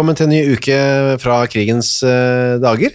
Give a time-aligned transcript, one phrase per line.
[0.00, 0.76] Velkommen til en ny uke
[1.20, 2.94] fra krigens eh, dager.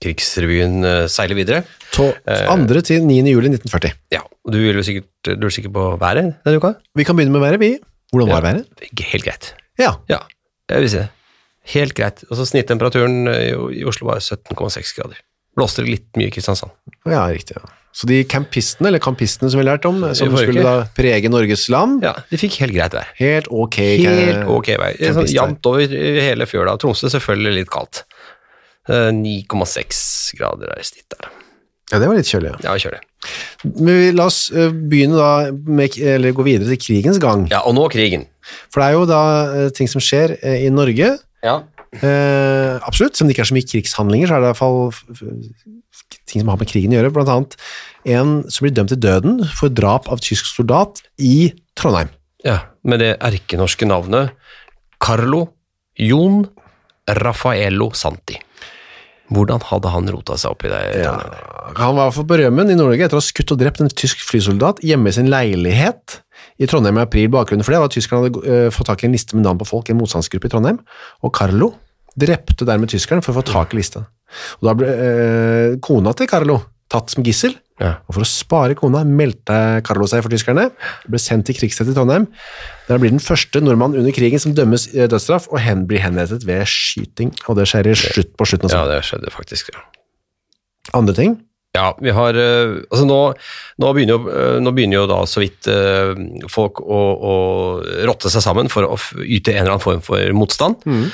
[0.00, 1.58] Krigsrevyen eh, seiler videre.
[1.92, 2.80] To, 2.
[2.88, 3.18] til 9.
[3.28, 3.90] juli 1940.
[4.16, 6.70] Ja, og du, jo sikkert, du er sikker på været denne uka?
[6.96, 7.68] Vi kan begynne med været, vi.
[8.14, 8.64] Hvordan var været?
[9.10, 9.50] Helt greit.
[9.76, 9.92] Ja.
[10.08, 10.22] Ja,
[10.72, 11.10] jeg vil si det.
[11.74, 12.24] Helt greit.
[12.30, 15.20] Og så snittemperaturen eh, i i Oslo var 17,6 grader.
[15.52, 16.72] Blåste det litt mye i Kristiansand.
[17.04, 17.60] ja, riktig.
[17.60, 17.74] Ja.
[17.92, 22.02] Så de campistene, eller campistene som vi lærte om, som skulle da prege Norges land,
[22.04, 23.08] Ja, de fikk helt greit vær.
[23.18, 23.78] helt ok.
[24.04, 24.98] Helt ok vær.
[25.16, 26.76] Sånn jevnt over hele fjøla.
[26.78, 28.04] Tromsø selvfølgelig litt kaldt.
[28.88, 31.30] Eh, 9,6 grader er snitt der.
[31.90, 32.58] Ja, det var litt kjølig, ja.
[32.68, 33.00] Ja, kjølig.
[33.80, 37.46] Men vi, la oss eh, begynne da, med, eller gå videre til krigens gang.
[37.50, 38.26] Ja, og nå krigen.
[38.70, 39.22] For det er jo da
[39.64, 41.62] eh, ting som skjer eh, i Norge, Ja.
[41.96, 44.60] Eh, absolutt, selv om det ikke er så mye krigshandlinger, så er det i hvert
[44.60, 44.80] fall
[46.28, 47.56] ting som har med krigen å gjøre, blant annet
[48.08, 52.12] en som blir dømt til døden for drap av tysk soldat i Trondheim.
[52.44, 54.36] Ja, med det erkenorske navnet
[55.02, 55.48] Carlo
[55.98, 56.44] Jon
[57.08, 58.36] Raffaello Santi.
[59.34, 60.80] Hvordan hadde han rota seg opp i det?
[61.04, 63.82] Han var i hvert fall på rømmen i Norge etter å ha skutt og drept
[63.84, 66.20] en tysk flysoldat hjemme i sin leilighet
[66.58, 67.28] i Trondheim i april.
[67.34, 69.60] Bakgrunnen for det var at tyskerne hadde eh, fått tak i en liste med navn
[69.60, 70.80] på folk i en motstandsgruppe i Trondheim,
[71.22, 71.72] og Carlo
[72.18, 74.06] drepte dermed tyskerne for å få tak i lista.
[74.58, 76.60] Og da ble eh, kona til Carlo
[76.90, 77.92] tatt som gissel, Ja.
[78.08, 79.54] og for å spare kona meldte
[79.86, 80.64] Carlo seg for tyskerne,
[81.06, 82.24] ble sendt til krigsstedet i Trondheim.
[82.88, 86.42] Der blir den første nordmann under krigen som dømmes i dødsstraff, og hen blir henrettet
[86.48, 88.80] ved skyting, og det skjer i slutt på slutten Også.
[88.80, 89.84] Ja, det skjedde faktisk, ja.
[90.96, 91.36] Andre ting?
[91.78, 93.18] Ja, vi har eh, Altså nå,
[93.82, 96.12] nå, begynner jo, eh, nå begynner jo da så vidt eh,
[96.50, 97.34] folk å, å
[98.08, 100.82] rotte seg sammen for å yte en eller annen form for motstand.
[100.88, 101.06] Mm.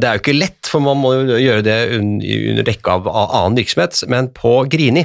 [0.00, 3.58] det er jo ikke lett, for man må jo gjøre det under rekke av annen
[3.58, 5.04] virksomhet, men på Grini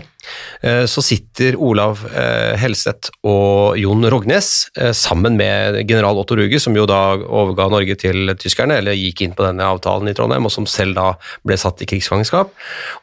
[0.61, 2.03] så sitter Olav
[2.61, 4.51] Helseth og Jon Rognes
[4.97, 9.35] sammen med general Otto Ruge, som jo da overga Norge til tyskerne, eller gikk inn
[9.37, 11.11] på denne avtalen i Trondheim, og som selv da
[11.47, 12.53] ble satt i krigsfangenskap.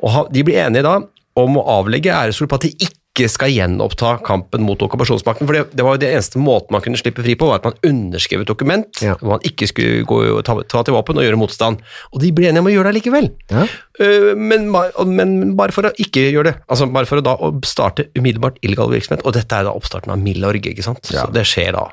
[0.07, 0.99] Og de blir enige da
[1.45, 5.49] om å avlegge æresord på at de ikke skal gjenoppta kampen mot okkupasjonsmakten.
[5.49, 7.67] For det, det var jo det eneste måten man kunne slippe fri på, var at
[7.67, 9.17] man underskrev et dokument Ja.
[9.19, 11.83] hvor man ikke skulle gå og ta, ta til våpen og gjøre motstand.
[12.15, 13.31] Og de ble enige om å gjøre det likevel.
[13.51, 13.67] Ja.
[13.99, 17.51] Øh, men, men bare for å ikke gjøre det, altså bare for å da å
[17.67, 21.11] starte umiddelbart illegal virksomhet, og dette er da oppstarten av Milorg, ikke sant?
[21.11, 21.27] Ja.
[21.27, 21.89] Så det skjer da.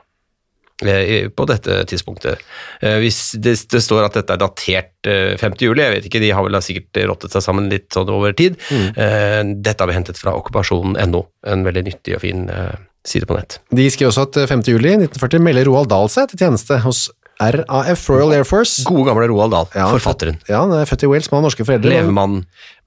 [0.83, 2.41] Eh, På dette tidspunktet.
[2.81, 5.55] Eh, Hvis det, det står at dette er datert eh, 5.
[5.61, 8.57] juli, jeg vet ikke, de har vel sikkert rottet seg sammen litt sånn over tid.
[8.71, 9.55] Mm.
[9.63, 12.73] Dette har vi hentet fra okkupasjonen.no, en veldig nyttig og fin eh,
[13.05, 13.59] side på nett.
[13.75, 14.65] De skriver også at 5.
[14.73, 17.05] juli 1940 melder Roald Dahl seg til tjeneste hos
[17.35, 18.83] RAF, Royal Air Force.
[18.87, 20.37] Gode gamle Roald Dahl, Ja, forfatteren.
[20.47, 21.91] Ja, han er født i Wales, men han har norske foreldre.
[21.91, 22.37] Levemann,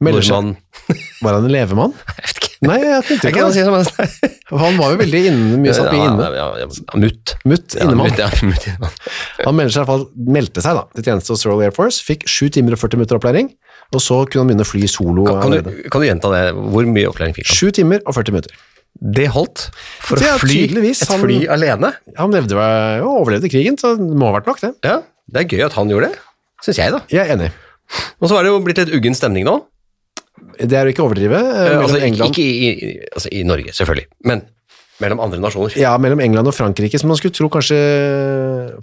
[0.01, 0.55] Melder nordmann
[1.21, 1.93] Var han en levemann?
[2.59, 2.67] Jeg.
[2.67, 3.85] Nei, jeg tenkte ikke kan det.
[3.87, 4.31] si
[4.63, 6.29] Han var jo veldig inne, mye satt mye inne.
[6.35, 7.35] Ja, ja, ja, mutt.
[7.51, 8.15] Mutt innemann.
[9.45, 10.07] Han melder seg i hvert fall,
[10.39, 13.21] meldte seg da, til tjeneste hos Royal Air Force, fikk 7 timer og 40 minutter
[13.21, 13.53] opplæring,
[13.95, 15.29] og så kunne han begynne å fly solo.
[15.29, 16.43] Kan, kan, du, kan du gjenta det?
[16.59, 17.61] Hvor mye opplæring fikk han?
[17.63, 18.59] 7 timer og 40 minutter.
[18.99, 19.69] Det holdt?
[20.03, 21.93] For Det å fly et han- fly alene?
[22.19, 22.59] Han levde,
[22.99, 24.73] jo, overlevde krigen, så det må ha vært nok det.
[24.89, 24.99] Ja,
[25.31, 26.19] det er gøy at han gjorde det,
[26.67, 27.05] syns jeg, da.
[27.13, 27.53] Jeg er enig.
[28.19, 29.61] Og så er det jo blitt litt uggen stemning nå.
[30.59, 31.39] Det er jo ikke overdrive.
[31.39, 34.43] eh, Eh, altså, England, ikke i, i, altså, i Norge, selvfølgelig, men
[35.01, 35.77] mellom andre nasjoner.
[35.79, 37.77] Ja, mellom England og Frankrike, som man skulle tro kanskje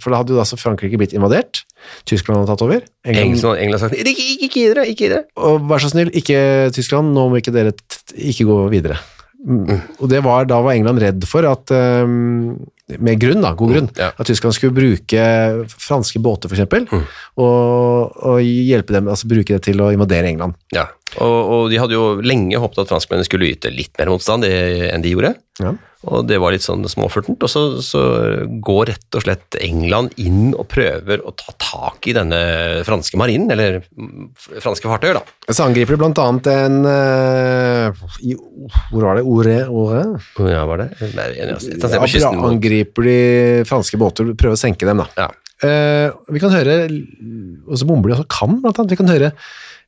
[0.00, 1.60] For da hadde jo altså Frankrike blitt invadert.
[2.08, 2.80] Tyskland hadde tatt over.
[3.04, 5.24] England, England, sagt ikke, ikke, ikke gi dere, ikke gi dere.
[5.36, 6.38] og vær så snill, ikke
[6.72, 7.74] Tyskland, nå må ikke dere
[8.16, 8.96] ikke gå videre.
[9.46, 9.78] Mm.
[10.02, 12.56] Og det var, da var England redd for at um,
[12.98, 13.88] Med grunn, da, god grunn.
[13.94, 14.08] Ja.
[14.18, 15.22] At Tyskland skulle bruke
[15.70, 16.86] franske båter, for eksempel,
[17.42, 20.54] og, og hjelpe dem, altså bruke det til å invadere England.
[20.74, 20.84] Ja,
[21.16, 25.02] og, og de hadde jo lenge håpet at franskmennene skulle yte litt mer motstand enn
[25.02, 25.34] de gjorde.
[25.62, 25.74] Ja.
[26.06, 27.42] Og det var litt sånn småfurtent.
[27.42, 28.02] Og så, så
[28.64, 32.40] går rett og slett England inn og prøver å ta tak i denne
[32.86, 33.80] franske marinen, eller
[34.62, 35.52] franske fartøyer, da.
[35.52, 38.36] Så angriper de blant annet en uh, i,
[38.92, 39.26] Hvor var det?
[39.26, 39.58] Ore?
[39.66, 40.04] Ore?
[40.52, 40.90] Ja, var det?
[41.16, 43.18] Nei, jeg, jeg, jeg, Ja, angriper de
[43.68, 45.10] franske båter, prøver å senke dem, da.
[45.18, 45.30] Ja.
[45.56, 46.82] Uh, vi kan høre,
[47.66, 48.94] og så bomber de også Cannes, blant annet.
[48.94, 49.32] Vi kan høre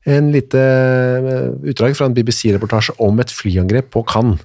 [0.08, 4.40] en lite eh, utdrag fra en BBC-reportasje om et flyangrep på Cannes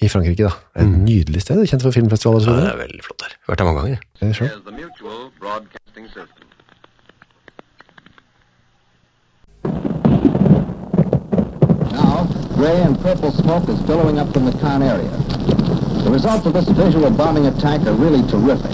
[0.00, 0.42] i Frankrike.
[0.42, 0.50] da.
[0.82, 3.36] Et nydelig sted, kjent for filmfestivaler og så Ja, det er veldig flott der.
[3.48, 3.98] Vært der mange ganger.
[4.22, 4.48] Ja, sure.
[4.48, 6.44] is the Mutual Broadcasting System.
[12.56, 15.10] gray and purple smoke is billowing up from the Khan area.
[16.04, 18.72] The results of this visual bombing attack are really terrific.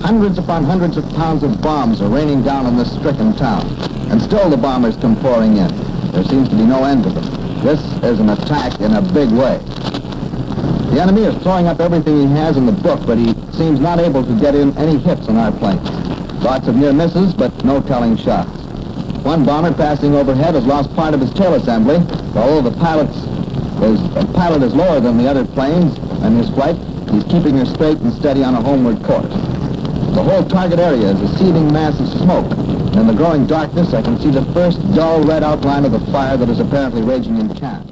[0.00, 3.66] Hundreds upon hundreds of pounds of bombs are raining down on this stricken town,
[4.10, 5.68] and still the bombers come pouring in.
[6.12, 7.24] There seems to be no end to them.
[7.64, 9.58] This is an attack in a big way.
[10.94, 13.98] The enemy is throwing up everything he has in the book, but he seems not
[13.98, 15.90] able to get in any hits on our planes.
[16.40, 18.48] Lots of near misses, but no telling shots.
[19.24, 21.96] One bomber passing overhead has lost part of his tail assembly,
[22.36, 23.16] although the pilot's
[23.82, 26.76] his the pilot is lower than the other planes and his flight,
[27.10, 29.34] he's keeping her straight and steady on a homeward course.
[30.14, 32.46] The whole target area is a seething mass of smoke.
[32.52, 36.12] And in the growing darkness, I can see the first dull red outline of the
[36.12, 37.90] fire that is apparently raging in camp.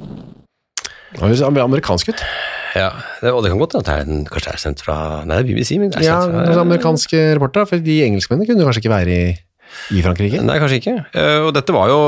[2.73, 2.89] Ja,
[3.29, 4.97] og det kan godt hende at det er en, kanskje er sendt fra
[5.27, 7.97] Nei, det er BBC, men det er Ja, sendt fra Ja, amerikanske reportere, for de
[8.05, 9.25] engelskmennene kunne kanskje ikke være i,
[9.93, 10.41] i Frankrike.
[10.45, 10.95] Nei, kanskje ikke.
[11.17, 11.99] Eh, og dette var jo,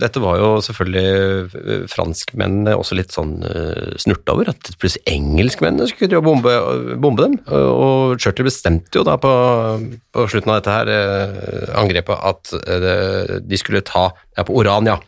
[0.00, 5.88] dette var jo selvfølgelig eh, franskmennene også litt sånn uh, snurt over, at plutselig engelskmennene
[5.90, 6.54] skulle bombe,
[7.00, 7.38] bombe dem.
[7.48, 9.32] Eh, og Churchill bestemte jo da på,
[10.16, 14.88] på slutten av dette her eh, angrepet at eh, de skulle ta ja, på Oran,
[14.88, 15.00] ja.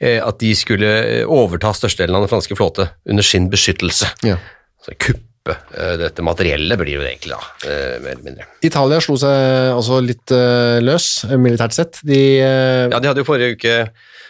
[0.00, 0.90] Eh, at de skulle
[1.32, 4.10] overta størstedelen av den franske flåte under sin beskyttelse.
[4.28, 4.36] Ja.
[4.84, 8.48] Så kuppe eh, dette materiellet blir jo det egentlig da, eh, mer eller mindre.
[8.66, 12.02] Italia slo seg også litt eh, løs, eh, militært sett.
[12.06, 13.76] De eh, Ja, de hadde jo forrige uke,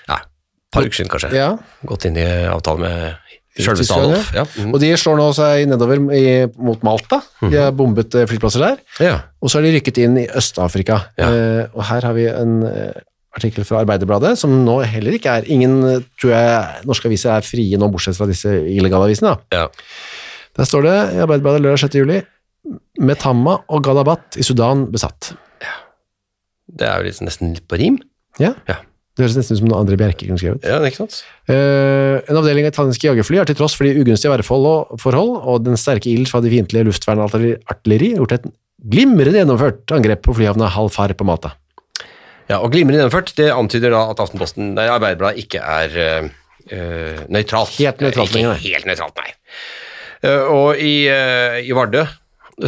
[0.06, 1.52] ja, et par uker siden kanskje, ja,
[1.88, 3.22] gått inn i avtale med
[3.56, 4.26] Sjølveste Adolf.
[4.36, 4.42] Ja.
[4.60, 4.72] Mm.
[4.76, 6.24] Og de slår nå seg nedover i,
[6.60, 7.22] mot Malta.
[7.40, 8.82] De har bombet eh, flyplasser der.
[9.00, 9.14] ja.
[9.40, 10.98] Og så har de rykket inn i Øst-Afrika.
[11.16, 11.28] Ja.
[11.30, 12.98] Eh, og her har vi en eh,
[13.36, 17.46] artikkel fra Arbeiderbladet, som nå heller ikke er Ingen, eh, tror jeg, norske aviser er
[17.46, 19.36] frie nå, bortsett fra disse illegale avisene.
[19.54, 19.68] ja.
[20.56, 21.98] Der står det i Arbeiderbladet lørdag 6.
[22.00, 22.22] juli
[23.04, 25.34] Metama og Galabat i Sudan besatt.
[25.60, 25.74] Ja.
[26.66, 27.98] Det er jo liksom nesten litt på rim.
[28.40, 28.80] Ja, Ja.
[29.16, 30.64] Det høres nesten ut som noe André Bjerke kunne skrevet.
[30.68, 31.22] Ja, ikke sant?
[31.48, 35.80] Uh, en avdeling av italienske jagerfly har til tross for de ugunstige værforhold og, den
[35.80, 38.44] sterke ild fra de fiendtlige luftvernartilleri gjort et
[38.92, 41.54] glimrende gjennomført angrep på flyhavna Halfar på Malta.
[42.46, 47.74] Ja, og glimrende gjennomført, det antyder da at Aftenposten, nei, Arbeiderbladet ikke er øh, nøytralt.
[47.80, 48.60] Helt nøytralt Ikke nei.
[48.62, 49.34] helt nøytralt, nei.
[50.24, 52.06] Uh, og i, uh, i Vardø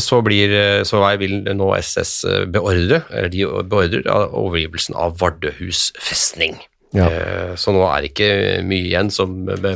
[0.02, 0.52] så, blir,
[0.84, 6.58] så vil nå SS beordre, eller de beordrer overgivelsen av Vardøhus festning.
[6.96, 7.04] Ja.
[7.04, 8.28] Eh, Så nå er det ikke
[8.64, 9.34] mye igjen som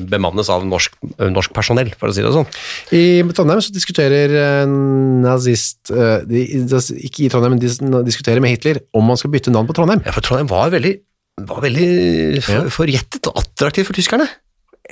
[0.08, 2.48] bemannes av norsk, norsk personell, for å si det sånn.
[2.96, 3.02] I
[3.36, 4.64] Trondheim så diskuterer eh,
[5.26, 6.44] nazist eh, de,
[7.04, 10.00] Ikke i Trondheim, men de diskuterer med Hitler om man skal bytte navn på Trondheim.
[10.06, 10.94] Ja, for Trondheim var veldig,
[11.48, 11.90] var veldig
[12.46, 14.28] for, forjettet og attraktiv for tyskerne.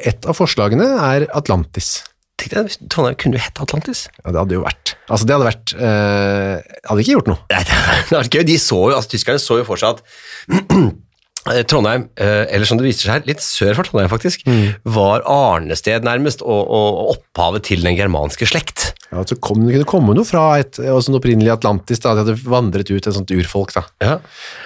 [0.01, 2.03] Et av forslagene er Atlantis.
[2.41, 4.07] Deg, Trondheim kunne jo hett Atlantis.
[4.23, 7.43] Ja, det hadde jo vært Altså, det hadde vært øh, Hadde ikke gjort noe.
[7.53, 8.45] Nei, det hadde var gøy.
[8.49, 10.71] De så jo, altså Tyskerne så jo for seg at
[11.41, 14.43] Trondheim, eh, eller som det viser seg her, litt sør for Trondheim faktisk,
[14.85, 18.91] var arnested nærmest, og, og opphavet til den germanske slekt.
[19.11, 22.37] Ja, så kom, det kunne komme noe fra et altså, opprinnelig Atlantis, da, de hadde
[22.45, 23.73] vandret ut et sånt urfolk.
[23.75, 23.87] da.
[24.05, 24.19] Ja.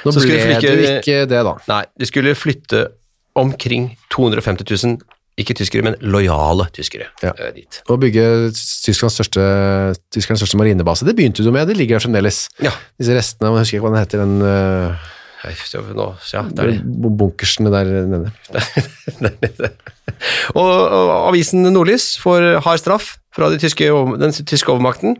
[0.04, 1.54] Nå Så ble flytte- det jo ikke det, da.
[1.70, 2.84] Nei, de skulle flytte
[3.38, 4.98] omkring 250 000,
[5.38, 7.32] ikke tyskere, men lojale tyskere Ja.
[7.38, 7.80] eh, dit.
[7.90, 9.42] Og bygge Tysklands største,
[10.14, 12.48] Tysklands største marinebase, det begynte du med, det ligger der fremdeles.
[12.62, 12.70] Ja.
[12.98, 14.98] Disse restene, jeg husker ikke hva den heter, den
[15.94, 17.12] Nå, ja, det er det.
[17.18, 19.70] bunkersene der nede.
[20.54, 23.88] Og, og avisen Nordlys får hard straff fra de tyske,
[24.20, 25.16] den tyske overmakten.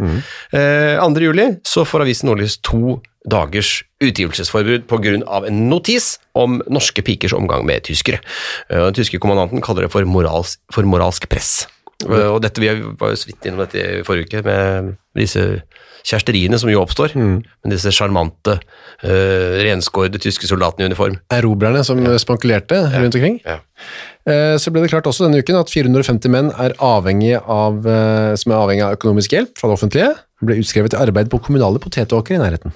[0.55, 1.25] Eh, 2.
[1.25, 3.01] juli så får avisen Nordlys to
[3.31, 8.21] dagers utgivelsesforbud av en notis om norske pikers omgang med tyskere.
[8.71, 11.65] Eh, den tyske kommandanten kaller det for, morals, for moralsk press.
[12.05, 15.45] Eh, og dette, Vi var jo så vidt innom dette i forrige uke, med disse
[16.05, 17.15] kjæresteriene som jo oppstår.
[17.17, 18.59] Med disse sjarmante,
[19.05, 21.17] uh, renskårede tyske soldatene i uniform.
[21.33, 23.39] Erobrerne som spankulerte rundt omkring.
[23.45, 23.61] Ja.
[24.25, 28.33] Eh, Så ble det klart også denne uken at 450 menn er avhengige av, eh,
[28.41, 31.83] som er avhengig av økonomisk hjelp fra det offentlige, ble utskrevet til arbeid på kommunale
[31.83, 32.73] potetåkre i nærheten.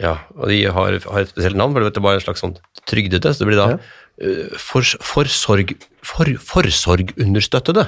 [0.00, 2.56] Ja, og de har, har et spesielt navn, for det var en slags sånn
[2.88, 3.78] trygdete, så det blir da Ja.
[4.20, 7.84] Eh, for, forsorg, for, forsorgunderstøttede,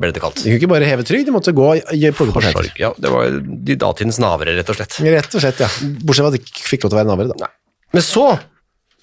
[0.00, 0.40] ble det kalt.
[0.42, 1.70] De kunne ikke bare heve trygd, de måtte gå.
[2.18, 4.98] Forsorg, ja, det var de datidens navere, rett og slett.
[5.04, 5.70] Rett og slett, ja.
[6.02, 7.50] Bortsett fra at de ikke fikk lov til å være navere, da.
[7.96, 8.26] Men så,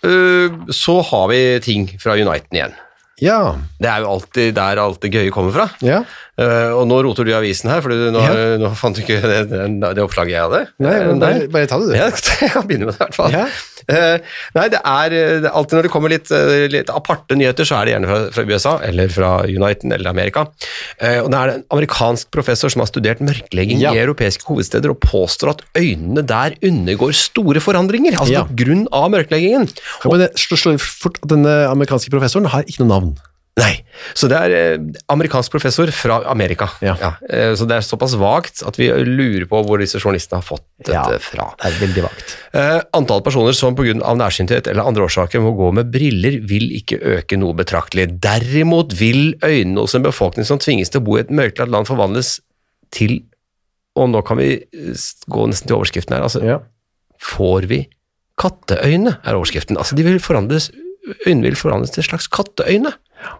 [0.05, 2.75] eh, så har vi ting fra Uniten igjen.
[3.23, 5.69] Ja, Det er jo alltid der alt det gøye kommer fra.
[5.79, 6.03] ja.
[6.35, 8.57] Eh, og nå roter du i avisen her, for nå, Ja.
[8.59, 9.61] nå fant du ikke det, det,
[9.95, 10.61] det oppslaget jeg hadde.
[10.83, 11.95] Nei, Eh, men bare, bare ta det, du.
[11.95, 12.09] Ja,
[12.43, 13.31] jeg kan begynne med det i hvert fall.
[13.31, 13.45] Ja.
[13.85, 14.17] Uh,
[14.57, 15.13] nei, det er,
[15.45, 16.31] det alltid når det kommer litt,
[16.73, 20.47] litt aparte nyheter, så er det gjerne fra, fra USA, eller fra Uniten, eller Amerika.
[20.97, 23.93] Uh, og det er en amerikansk professor som har studert mørklegging Ja.
[23.93, 28.43] i europeiske hovedsteder, og påstår at øynene der undergår store forandringer, altså Ja.
[28.91, 29.69] av mørkleggingen.
[30.09, 33.15] men det slår slå fort at denne amerikanske professoren har ikke noe navn.
[33.55, 33.85] Nei.
[34.13, 34.81] Så det er eh,
[35.13, 36.67] amerikansk professor fra Amerika.
[36.83, 36.95] Ja.
[37.29, 40.65] eh, så det er såpass vagt at vi lurer på hvor disse journalistene har fått
[40.83, 41.19] dette Ja.
[41.23, 41.45] fra.
[41.61, 42.33] Det er veldig vagt.
[42.51, 43.93] Eh, antall personer som pga.
[43.95, 48.09] nærsynthet eller andre årsaker må gå med briller, vil ikke øke noe betraktelig.
[48.19, 51.87] Derimot vil øynene hos en befolkning som tvinges til å bo i et mørklagt land,
[51.87, 52.41] forvandles
[52.91, 53.21] til
[53.95, 54.65] Og nå kan vi
[55.31, 56.23] gå nesten til overskriften her.
[56.27, 56.59] altså Ja.
[57.23, 57.87] Får vi
[58.37, 59.77] katteøyne, er overskriften.
[59.79, 60.69] Altså, de vil forandres,
[61.25, 62.91] øynene vil forandres til et slags katteøyne.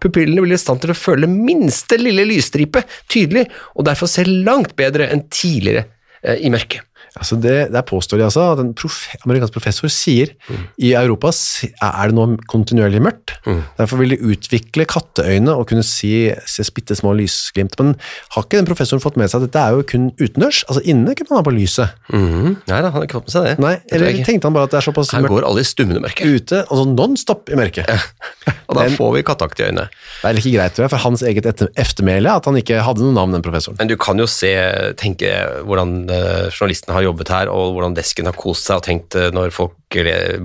[0.03, 4.75] Pupillene blir i stand til å føle minste lille lysstripe tydelig, og derfor ser langt
[4.79, 5.85] bedre enn tidligere
[6.21, 6.83] eh, i mørket.
[7.15, 10.33] Altså det, der påstår de altså at en profe amerikansk professor sier
[10.81, 13.35] i Europa er det nå kontinuerlig mørkt.
[13.79, 16.11] Derfor vil de utvikle katteøyne og kunne si,
[16.49, 17.77] se bitte små lysglimt.
[17.79, 17.93] Men
[18.35, 20.63] har ikke den professoren fått med seg at dette er jo kun utendørs?
[20.67, 21.95] Altså inne kunne man ha på lyset.
[22.11, 23.55] Nei da, han har ikke fått med seg det.
[23.63, 25.29] Nei, eller tenkte han bare at det er såpass mørkt.
[25.29, 27.89] Her går alle i stummende mørke, ute, altså non-stop i mørket.
[28.67, 29.87] og da får vi katteaktige øyne.
[30.19, 31.47] Det er ikke greit tror jeg, for hans eget
[31.79, 33.79] eftermæle at han ikke hadde noe navn, den professoren.
[33.79, 34.51] Men du kan jo se,
[34.99, 35.31] tenke
[35.63, 39.31] hvordan eh, journalisten har jobbet her, og hvordan desken har kost seg og tenkt eh,
[39.35, 39.73] når folk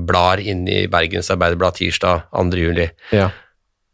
[0.06, 2.50] blar inn i Bergens Arbeiderblad tirsdag 2.
[2.60, 3.30] juli, Ja.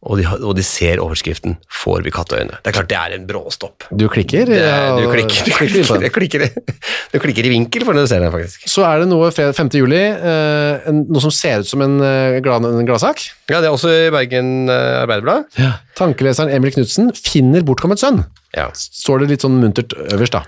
[0.07, 2.59] og de, og de ser overskriften 'Får vi katteøyne'.
[2.63, 3.87] Det er klart det er en bråstopp.
[3.91, 4.45] Du klikker?
[4.47, 6.45] Det, ja, du klikker, du klikker du klikker,
[7.13, 8.69] du klikker i vinkel for når du ser den, faktisk.
[8.69, 9.73] Så er det noe 5.
[9.81, 13.25] juli, eh, noe som ser ut som en, eh, glad, en gladsak.
[13.49, 15.47] Ja, det er også i Bergen Arbeiderblad.
[15.57, 15.81] Arbeiderblad.
[15.97, 18.27] Tankeleseren Emil Knudsen finner bortkommet sønn.
[18.55, 18.71] Ja.
[18.75, 20.45] Står det litt sånn muntert øverst da.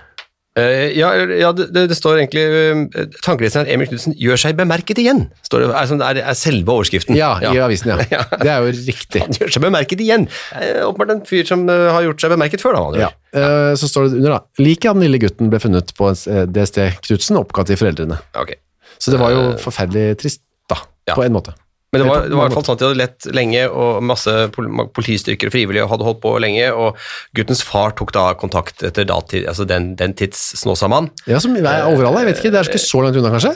[0.59, 5.25] Eh, ja, ja det, det står egentlig uh, Tankeleseren Emil Knutsen gjør seg bemerket igjen,
[5.47, 7.17] står det, er, er, er selve overskriften.
[7.17, 7.97] Ja, i avisen, ja.
[8.15, 8.23] Ja.
[8.41, 9.21] Det er jo riktig.
[9.21, 10.25] Han gjør seg bemerket igjen.
[10.57, 13.05] Eh, Åpenbart en fyr som eh, har gjort seg bemerket før, da.
[13.07, 13.09] Ja.
[13.31, 14.41] Eh, Så står det under da.
[14.61, 18.19] Liket av den lille gutten ble funnet på eh, DST Knudsen, oppkalt til foreldrene.
[18.33, 18.59] Okay.
[18.99, 21.15] Så det var jo forferdelig trist da, ja.
[21.15, 21.55] på en måte.
[21.89, 24.03] Men det var, det var i hvert fall sånn at de hadde lett lenge, og
[24.05, 26.99] masse politistyrker og frivillige hadde holdt på lenge, og
[27.37, 31.09] guttens far tok da kontakt etter datid, altså den, den tids Snåsamann.
[31.25, 33.55] Ja, som er overalt, jeg vet ikke, det er ikke så langt unna kanskje?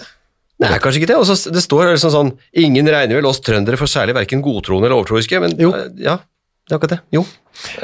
[0.64, 1.18] Nei, kanskje ikke det.
[1.20, 2.30] Og så det står liksom sånn
[2.62, 5.74] Ingen regner vel oss trøndere for særlig verken godtroende eller overtroiske, men Jo.
[5.76, 6.18] eh, ja,
[6.64, 7.00] det er akkurat det.
[7.12, 7.22] Jo.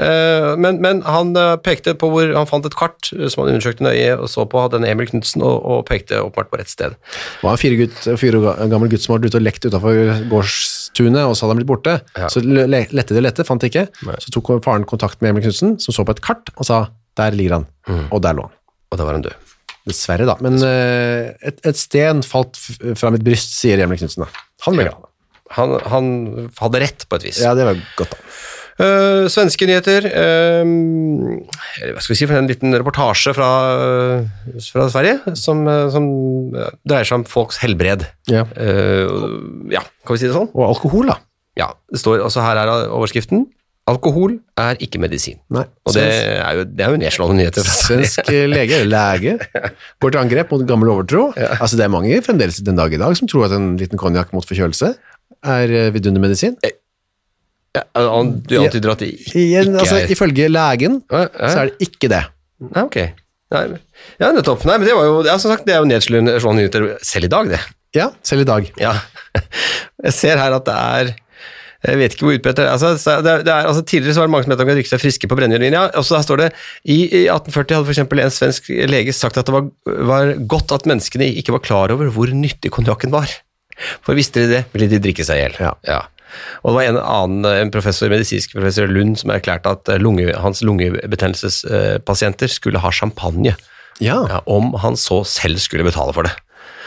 [0.01, 3.51] Eh, men, men han eh, pekte på hvor Han fant et kart eh, som han
[3.51, 6.71] undersøkte nøye, og så på hadde en Emil Knutsen, og, og pekte åpenbart på rett
[6.71, 6.95] sted.
[6.95, 8.39] Det var en fire, gutt, fire
[8.71, 10.00] gammel gutt som hadde vært ute og lekt utenfor
[10.31, 11.98] gårdstunet, og så hadde han blitt borte.
[12.17, 12.29] Ja.
[12.31, 13.86] Så le- lette det lette, fant det ikke.
[14.07, 14.15] Nei.
[14.24, 16.79] Så tok faren kontakt med Emil Knudsen, som så på et kart, og sa,
[17.19, 17.67] der ligger han.
[17.91, 18.05] Mm.
[18.15, 18.55] Og der lå han.
[18.89, 19.36] Og da var han død.
[19.89, 22.57] Dessverre da, men uh, et, et sten falt
[23.00, 24.25] fra mitt bryst, sier Emil Knudsen.
[24.65, 24.95] Han ble Ja.
[24.95, 25.05] glad.
[25.57, 26.09] Han, han
[26.59, 27.39] hadde rett, på et vis.
[27.41, 28.17] Ja, det var godt da.
[28.79, 30.05] Eh, svenske nyheter.
[30.07, 30.63] uh,
[31.91, 33.50] hva skal vi si, for en liten reportasje fra,
[34.71, 36.07] fra Sverige som, eh, som
[36.55, 38.07] eh, dreier seg om folks helbred.
[38.31, 38.45] Ja.
[38.55, 39.07] Eh,
[39.75, 40.51] ja, kan vi si det sånn?
[40.55, 41.19] Og alkohol da.
[41.59, 43.48] Ja, det står altså her er overskriften.
[43.89, 45.39] Alkohol er ikke medisin.
[45.51, 47.65] Nei, Og det er jo, det er jo nedslående nyheter.
[47.65, 49.38] svensk lege, lege,
[50.03, 51.31] går til angrep mot gammel overtro.
[51.57, 54.31] Altså det er mange fremdeles den dag i dag som tror at en liten konjakk
[54.36, 54.93] mot forkjølelse
[55.57, 56.55] er eh, vidundermedisin.
[57.77, 61.49] Ja, du antyder at det ikke Igjen, altså, er ifølge legen Ja, ja.
[61.51, 62.23] så er det ikke det.
[62.65, 62.97] Nei, ok.
[63.53, 63.63] Nei,
[64.21, 64.65] ja, nettopp.
[64.65, 67.31] Nei, men det var jo, ja, som sagt, det er jo nedslående nyheter selv i
[67.33, 67.61] dag, det.
[67.97, 68.69] Ja, selv i dag.
[68.81, 68.95] Ja.
[70.05, 71.15] Jeg ser her at det er
[71.79, 72.59] jeg vet ikke hvor utbredt.
[72.59, 72.89] Altså,
[73.23, 74.99] det er, altså, tidligere så var det mange som het at de kunne drikke seg
[74.99, 75.83] friske på brennevinlinja.
[75.95, 76.47] Og så der står det
[76.83, 78.01] i, i 1840 hadde f.eks.
[78.03, 79.69] en svensk lege sagt at det var,
[80.09, 83.31] var godt at menneskene ikke var klar over hvor nyttig konjakken var.
[84.03, 85.55] For visste de det, ville de drikke seg i hjel.
[85.88, 86.01] Ja.
[86.63, 90.27] Og det var en annen en professor, medisinsk professor Lund som erklærte at eh, lunge,
[90.38, 93.55] hans lungebetennelsespasienter skulle ha champagne.
[94.00, 96.36] Ja, Ja, om han så selv skulle betale for det.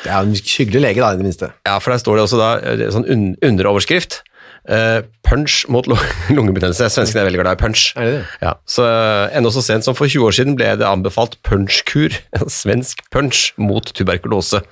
[0.04, 1.50] det er en hyggelig lege da, i det minste.
[1.68, 4.22] Ja, for der står det også da eh, sånn un underoverskrift.
[4.68, 5.86] Eh, punch mot
[6.36, 6.88] lungebetennelse.
[6.92, 7.84] Svenskene er veldig glad i punch.
[7.96, 8.24] Er det det?
[8.44, 12.14] Ja, så eh, Ennå så sent som for 20 år siden ble det anbefalt punchkur.
[12.40, 14.62] En svensk punch mot tuberkulose.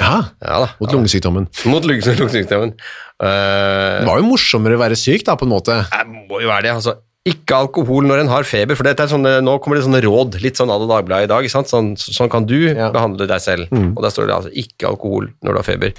[0.00, 0.14] Ja,
[0.44, 0.68] Ja da.
[0.80, 1.48] mot lungesykdommen.
[1.72, 2.74] Mot lungesykdommen.
[3.22, 5.76] Uh, Det var jo morsommere å være syk da, på en måte.
[5.86, 6.72] det må jo være det.
[6.74, 10.34] altså ikke alkohol når en har feber, for er sånne, nå kommer det sånne råd,
[10.44, 11.46] litt sånn Ada Dagbladet i dag.
[11.48, 11.70] sant?
[11.72, 12.90] Sånn, sånn kan du Ja.
[12.92, 13.72] behandle deg selv.
[13.72, 15.92] Og Der står det altså ikke alkohol når du har feber.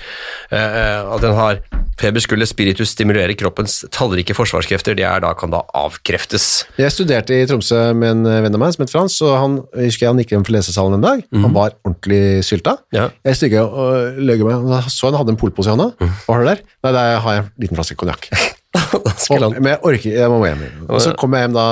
[0.51, 1.59] Eh, at en har
[1.97, 6.65] feber skulle spiritus stimulere kroppens tallrike forsvarskrefter, det er da, kan da avkreftes.
[6.77, 9.89] Jeg studerte i Tromsø med en venn av meg som het Frans, og han, jeg
[9.89, 11.23] husker han gikk hjem fra lesesalen en dag.
[11.33, 12.77] Han var ordentlig sylta.
[12.93, 13.09] Ja.
[13.25, 15.95] Jeg stygge og løy meg, så han hadde en polpose i hånda.
[15.97, 16.61] Hva har du der?
[16.83, 18.29] Nei, der har jeg en liten flaske konjakk.
[18.75, 20.63] Og, men jeg orker jeg må hjem.
[20.89, 21.65] Og så kom jeg hjem da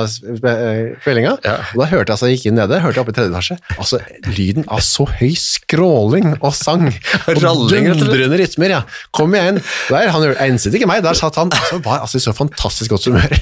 [1.03, 1.55] kveldinga, Ja.
[1.74, 3.57] og da hørte jeg altså, jeg gikk inn nede, hørte jeg oppe i tredje etasje,
[3.77, 4.00] altså
[4.38, 6.88] lyden av så høy skråling og sang,
[7.27, 8.81] og dundrende rytmer, ja.
[9.15, 9.60] Kom jeg inn,
[9.91, 13.10] der, han enset ikke meg, der satt han, så var altså i så fantastisk godt
[13.12, 13.36] humør.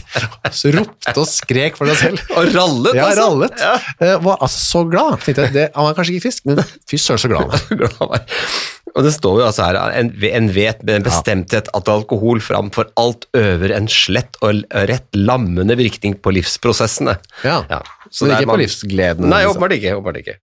[0.51, 2.25] Så ropte og skrek for seg selv.
[2.35, 3.27] Og rallet, Ja, altså!
[3.27, 3.61] rallet.
[3.61, 3.75] Ja.
[4.01, 5.19] Uh, Var altså så glad.
[5.23, 8.25] Tenkte jeg, det, han var kanskje ikke frisk, men fy søren så glad han var.
[8.95, 12.91] Og det står jo altså her en, en vet med en bestemthet at alkohol framfor
[12.99, 17.17] alt øver en slett og rett lammende virkning på livsprosessene.
[17.47, 19.29] Ja, men det er ikke på livsgleden.
[19.31, 19.61] Nei, liksom.
[19.61, 20.23] åpenbart ikke.
[20.23, 20.39] ikke.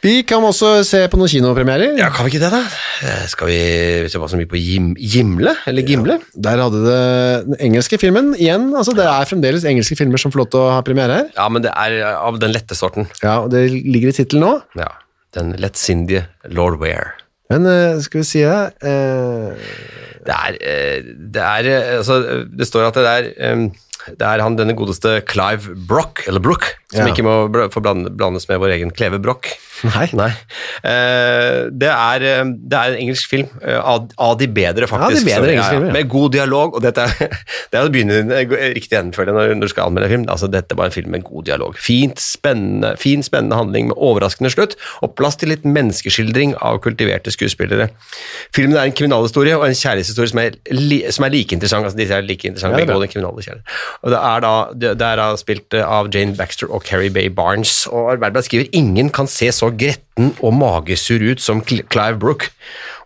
[0.00, 1.98] Vi kan også se på noen kinopremierer.
[2.00, 2.60] Ja, Kan vi ikke det, da?
[3.04, 3.58] Eh, Skal vi
[4.08, 5.52] se hva så mye på Gim Gimle?
[5.68, 6.16] Eller Gimle?
[6.32, 7.02] Der hadde det
[7.50, 8.70] den engelske filmen igjen.
[8.72, 11.28] altså Det er fremdeles engelske filmer som får lov til å ha premiere her.
[11.36, 13.10] Ja, men det er av den lette sorten.
[13.20, 14.54] Ja, og Det ligger i tittelen nå.
[14.80, 14.88] Ja.
[15.36, 17.19] Den lettsindige Lord Ware.
[17.50, 18.64] Men eh, skal vi si det?
[18.82, 19.70] Eh,
[20.26, 21.04] Det er, eh,
[21.34, 22.18] det er eh, altså,
[22.58, 23.70] Det står at det er
[24.08, 27.12] det er han denne godeste Clive Brock, eller Brook, som Ja.
[27.12, 29.46] ikke må bl- få blande- blandes med vår egen Kleve Broch.
[29.80, 30.06] Nei.
[30.84, 35.22] Eh, det, er, eh, det er en engelsk film, av, av de bedre, faktisk.
[35.24, 35.92] Ja, de bedre engelske filmer, ja.
[35.96, 37.38] Med god dialog, og dette er,
[37.72, 38.40] det er å begynne
[38.76, 40.26] riktig ende når, når du skal anmelde en film.
[40.34, 41.78] Altså, dette var en film med god dialog.
[41.80, 47.32] Fint, spennende, fin, spennende handling med overraskende slutt, og plass til litt menneskeskildring av kultiverte
[47.34, 47.88] skuespillere.
[48.56, 51.88] Filmen er en kriminalhistorie og en kjærlighetshistorie som er, li, som er like interessant.
[51.88, 53.80] Altså, disse er like interessante, Ja, begge og den kriminale kjærlighet.
[54.02, 57.30] Og det er da, det, er da spilt eh, av Jane Baxter og Carrie Bay
[57.32, 62.48] Barnes, og Arbeiderbladet skriver ingen kan se så gretten og magesur ut som Clive Brook,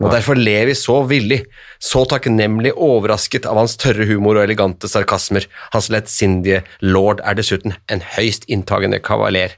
[0.03, 1.45] og derfor ler vi så villig,
[1.79, 5.47] så takknemlig overrasket av hans tørre humor og elegante sarkasmer.
[5.75, 9.55] Hans lettsindige lord er dessuten en høyst inntagende kavaler,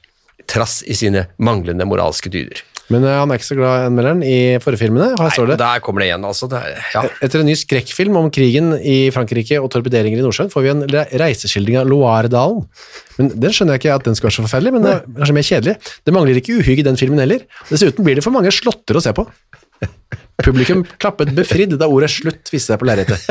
[0.47, 2.61] trass i sine manglende moralske dyder.
[2.93, 5.09] Men uh, han er ikke så glad anmelderen i forfilmene.
[5.09, 5.19] filmene.
[5.19, 6.47] Her står det Der kommer det igjen, altså.
[6.51, 7.01] Det er, ja.
[7.25, 10.85] Etter en ny skrekkfilm om krigen i Frankrike og torpederinger i Nordsjøen, får vi en
[10.93, 12.63] re- reiseskildring av Loiredalen.
[13.17, 15.37] Men Den skjønner jeg ikke at den skal være så forferdelig, men det er kanskje
[15.39, 15.75] mer kjedelig.
[16.07, 17.43] Det mangler ikke uhygg i den filmen heller.
[17.71, 19.27] Dessuten blir det for mange slåtter å se på.
[20.45, 23.23] Publikum klappet befridd da ordet slutt viste seg på lerretet.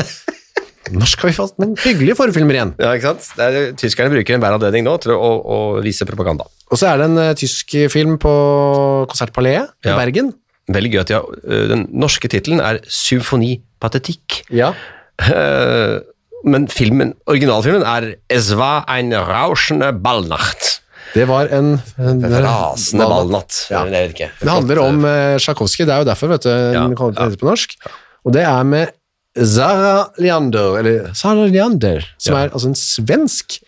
[0.95, 2.73] Når skal vi få noen hyggelige forfilmer igjen?
[2.83, 3.31] Ja, ikke sant?
[3.39, 6.47] Det er, tyskerne bruker enhver anledning nå til å, å, å vise propaganda.
[6.71, 8.33] Og så er det en uh, tysk film på
[9.11, 9.97] Konsertpaleet i Ja.
[9.99, 10.33] Bergen.
[10.69, 14.43] Veldig gøy at ja, øh, Den norske tittelen er Symfoni patetikk'.
[14.51, 14.73] Ja.
[15.23, 16.01] Uh,
[16.47, 20.81] Men filmen, originalfilmen er Es war ein rauschende Ballnacht.
[21.15, 23.67] Det var en, en Rasende ballnatt.
[23.71, 23.85] Ja.
[23.85, 24.29] Det, vet ikke.
[24.43, 27.29] Det handler om uh, Tsjajkovskij, det er jo derfor vet du, den kommer til å
[27.31, 27.75] hete på norsk.
[28.27, 28.93] Og det er med
[29.39, 32.45] Zara Leander, eller Zara Leander, som Ja.
[32.45, 33.59] er altså en svensk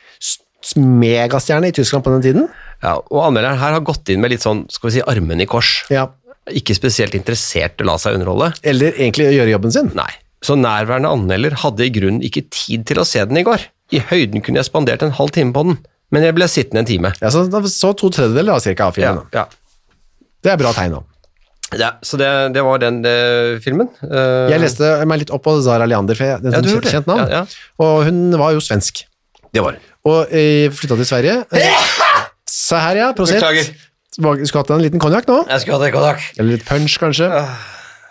[0.77, 2.49] megastjerne i Tyskland på den tiden.
[2.83, 5.49] Ja, og anmelderen her har gått inn med litt sånn, skal vi si, armene i
[5.51, 5.85] kors.
[5.91, 6.07] Ja.
[6.55, 8.53] Ikke spesielt interessert i å la seg underholde.
[8.63, 9.91] Eller egentlig gjøre jobben sin.
[9.99, 10.09] Nei.
[10.45, 13.67] Så nærværende anmelder hadde i grunnen ikke tid til å se den i går.
[13.93, 15.79] I høyden kunne jeg spandert en halv time på den,
[16.15, 17.11] men jeg ble sittende en time.
[17.21, 19.27] Ja, så, så to tredjedeler av cirka av Ja, filmen.
[19.35, 19.47] ja.
[20.45, 21.01] Det er bra tegn nå.
[21.77, 23.15] ja så det, det var den det,
[23.65, 23.91] filmen.
[24.01, 26.91] Uh, Jeg leste meg litt opp på Zara Leander, for jeg, det Ja, du kjent
[26.95, 27.27] kjent navn.
[27.27, 27.71] Ja, ja.
[27.85, 29.03] Og hun var jo svensk.
[29.53, 29.85] Det var hun.
[30.09, 31.41] Og eh, flytta til Sverige.
[32.69, 33.09] Se her, ja.
[33.17, 33.41] Prosent.
[33.41, 33.73] Beklager.
[34.19, 35.41] Skulle hatt en liten konjakk nå.
[35.49, 36.25] Jeg skulle hatt en konjakk.
[36.37, 37.29] Eller litt punch, kanskje.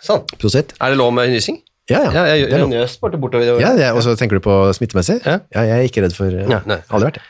[0.06, 0.24] Sånn.
[0.42, 0.74] Prosent.
[0.82, 1.60] Er det lov med nysing?
[1.88, 2.12] Ja, ja.
[2.12, 2.72] Ja, jeg, jeg, lov.
[2.74, 3.62] nøs bare bortover.
[3.64, 5.22] Ja, ja, og så tenker du på smittemessig?
[5.24, 5.40] Ja.
[5.56, 6.60] jeg er ikke redd for uh, Ja.
[6.90, 7.26] Aldri vært det.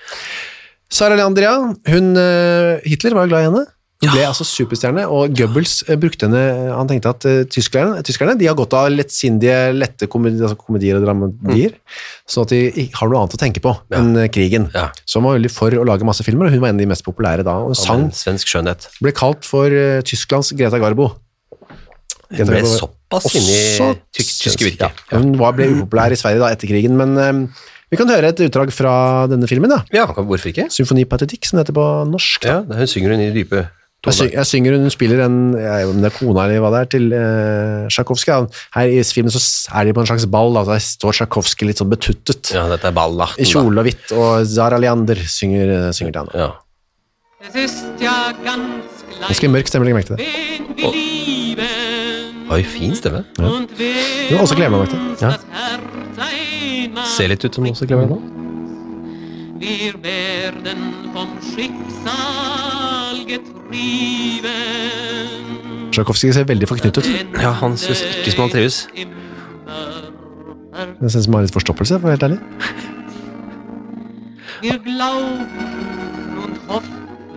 [0.98, 1.52] Sara Leandria.
[1.92, 3.64] Hun, eh, Hitler var jo glad i henne.
[3.98, 8.36] Hun ble altså superstjerne, og Goebbels eh, brukte henne Han tenkte at uh, tyskerne, tyskerne
[8.38, 11.74] de har godt av lettsindige, lette komedier, altså komedier og dramedier,
[12.30, 14.68] sånn at de har noe annet å tenke på enn eh, krigen.
[14.76, 14.92] Ja.
[15.02, 16.90] Så hun var veldig for å lage masse filmer, og hun var en av de
[16.92, 17.56] mest populære da.
[17.64, 18.86] Og hun sang svensk skjønnhet.
[19.02, 21.16] ble kalt for uh, Tysklands Greta Garbo.
[22.38, 24.94] Hun ble såpass inne i tysk, tyske virker.
[25.10, 28.30] Ja, hun var, ble upopulær i Sverige da etter krigen, men uh, vi kan høre
[28.30, 28.94] et utdrag fra
[29.32, 29.82] denne filmen, da.
[29.96, 30.68] Ja, hvorfor ikke?
[30.76, 32.46] Symfoni patetikk, som det heter på norsk.
[32.46, 32.60] Da.
[32.60, 33.66] Ja, hun synger hun i dype
[34.06, 36.70] Jeg, syng, jeg synger hun spiller en jeg vet om det er kona eller hva
[36.72, 38.46] det er, til eh, Tsjajkovskij.
[38.78, 39.42] Her i filmen så
[39.76, 40.64] er de på en slags ball, da.
[40.70, 43.42] der står Tsjajkovskij litt sånn betuttet Ja, dette er ballnachten.
[43.42, 46.30] i kjole og hvitt, og Zara Leander synger, eh, synger til han.
[46.38, 46.50] Ja.
[48.00, 48.34] Ja
[49.28, 50.26] Ganske mørk stemme, legg merke til det.
[51.58, 52.54] wir.
[52.54, 53.26] Oi, fin stemme.
[53.40, 54.96] Und wer Ja, også Kleveland, du.
[54.96, 55.34] uns Ja.
[57.18, 58.22] Ser litt ut som også Kleveland nå.
[59.60, 62.77] wir werden vom Schicksal.
[65.92, 67.08] Tsjajkovskij ser veldig forknyttet ut.
[67.42, 68.88] Ja, han synes ikke som han trives.
[71.02, 72.40] Det ser ut som han har litt forstoppelse, for å være helt ærlig.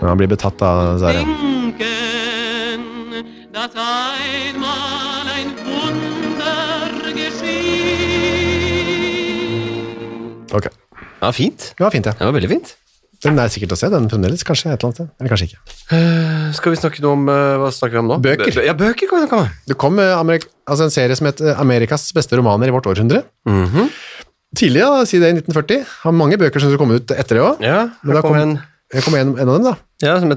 [0.00, 1.28] Men han blir betatt av geschieht.
[10.50, 10.66] Ok.
[11.20, 11.74] Ja, fint.
[11.78, 12.12] Var fint, ja.
[12.16, 12.76] Det var veldig fint.
[13.20, 15.08] Den er sikkert å se, den fremdeles, kanskje, et eller annet sted.
[15.20, 16.54] Eller kanskje ikke.
[16.56, 18.16] Skal vi snakke noe om uh, Hva snakker vi om nå?
[18.24, 18.52] Bøker.
[18.56, 19.50] Bø- Ja, bøker kan om.
[19.68, 23.20] Det kom uh, Amerik altså en serie som het Amerikas beste romaner i vårt århundre.
[24.56, 25.84] Tidlig, da, si det i 1940.
[26.06, 27.60] Har mange bøker som kom ut etter det òg.
[27.62, 28.56] Ja, Men da kom- en
[29.04, 29.74] kom en, en av dem, da.
[30.02, 30.32] ja, som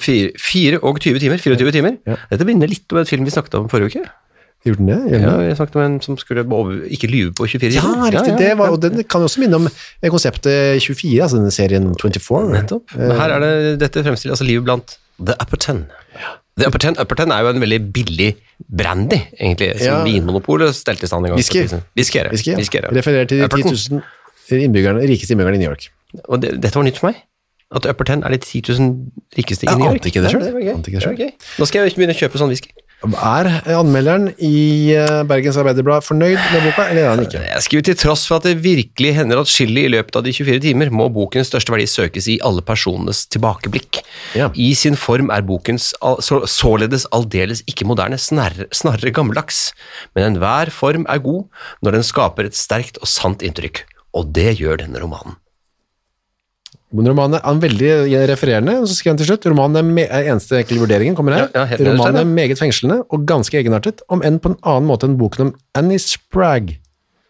[0.00, 1.42] fire, fire og 20 timer.
[1.42, 1.98] 24 timer.
[2.08, 2.16] Ja.
[2.30, 4.06] Dette minner litt om et film vi snakket om forrige uke.
[4.66, 4.98] Gjorde den det?
[5.12, 8.10] Gjorde Ja, jeg snakket om en som skulle over, ikke lyve på 24 Ja, timer.
[8.16, 8.38] riktig.
[8.38, 12.42] Det var, og den kan også minne om eh, konseptet 24, altså denne serien 24.
[12.56, 12.96] Nettopp.
[12.98, 13.52] Men her er det
[13.84, 15.84] dette fremstiller altså livet blant The Upper Ten.
[16.58, 18.32] The Upper Ten, Upper Ten er jo en veldig billig
[18.66, 20.02] brandy, egentlig, som Ja.
[20.04, 21.38] Vinmonopolet stelte i stand en gang.
[21.38, 21.62] Whisky.
[21.96, 22.58] Whisky, ja.
[22.58, 22.88] Ja.
[22.88, 22.94] Er.
[22.98, 23.62] Refererer til de 10
[23.94, 24.02] 000
[24.64, 25.88] innbyggerne, rikeste innbyggerne i New York.
[26.28, 27.22] Og det, dette var nytt for meg.
[27.70, 30.04] At Upper Ten er de 10 000 rikeste i New York.
[30.04, 30.14] Jeg.
[30.16, 30.72] Ja.
[30.74, 31.14] Ante ikke det sjøl.
[31.14, 31.28] Okay.
[31.28, 31.30] Okay.
[31.58, 32.70] Nå skal jeg ikke begynne å kjøpe sånn whisky.
[32.98, 37.42] Er anmelderen i eh, Bergens Arbeiderblad fornøyd med boka, eller er han ikke?
[37.46, 40.64] Jeg skriver til tross for at det virkelig hender atskillig i løpet av de 24
[40.66, 44.02] timer, må bokens største verdi søkes i alle personenes tilbakeblikk.
[44.34, 44.50] Ja.
[44.58, 45.92] I sin form er bokens
[46.50, 49.68] således aldeles ikke moderne, snarere, snarere gammeldags,
[50.18, 51.46] men enhver form er god
[51.86, 53.84] når den skaper et sterkt og sant inntrykk,
[54.18, 55.38] og det gjør denne romanen.
[56.88, 57.88] Romanen er veldig
[58.30, 61.50] refererende, så skriver han til slutt romanen er, eneste vurderingen kommer her.
[61.52, 65.08] Ja, ja, romanen er meget fengslende og ganske egenartet, om enn på en annen måte
[65.08, 66.78] enn boken om Annie Spragg.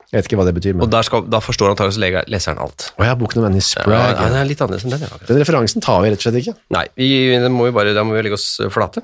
[0.08, 2.86] Jeg vet ikke hva det betyr, Og men der skal, da forstår antakeligvis leseren alt.
[2.96, 4.14] Å ja, boken om Annie Ja, Spragg.
[4.16, 5.18] ja, det er litt annerledes enn den, ja.
[5.28, 6.54] Den referansen tar vi rett og slett ikke.
[6.72, 7.08] Nei, vi,
[7.42, 9.02] det må vi bare, da må vi legge oss flate.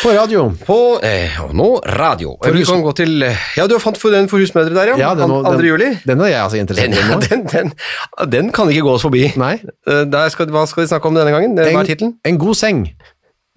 [0.00, 0.46] På radio.
[0.64, 2.32] På, eh, og nå radio.
[2.40, 4.94] For vi kan gå til, eh, ja, du har fant for den for husmødre der,
[4.94, 4.96] ja.
[4.96, 5.60] Ja, den, må- An- 2.
[5.60, 5.90] den, juli.
[6.08, 9.26] Den er jeg altså interessert Den, i den, den, den kan ikke gå oss forbi.
[9.36, 9.58] Nei.
[9.84, 11.52] Eh, skal, hva skal de snakke om denne gangen?
[11.60, 12.16] Hva er tittelen?
[12.24, 12.86] en god seng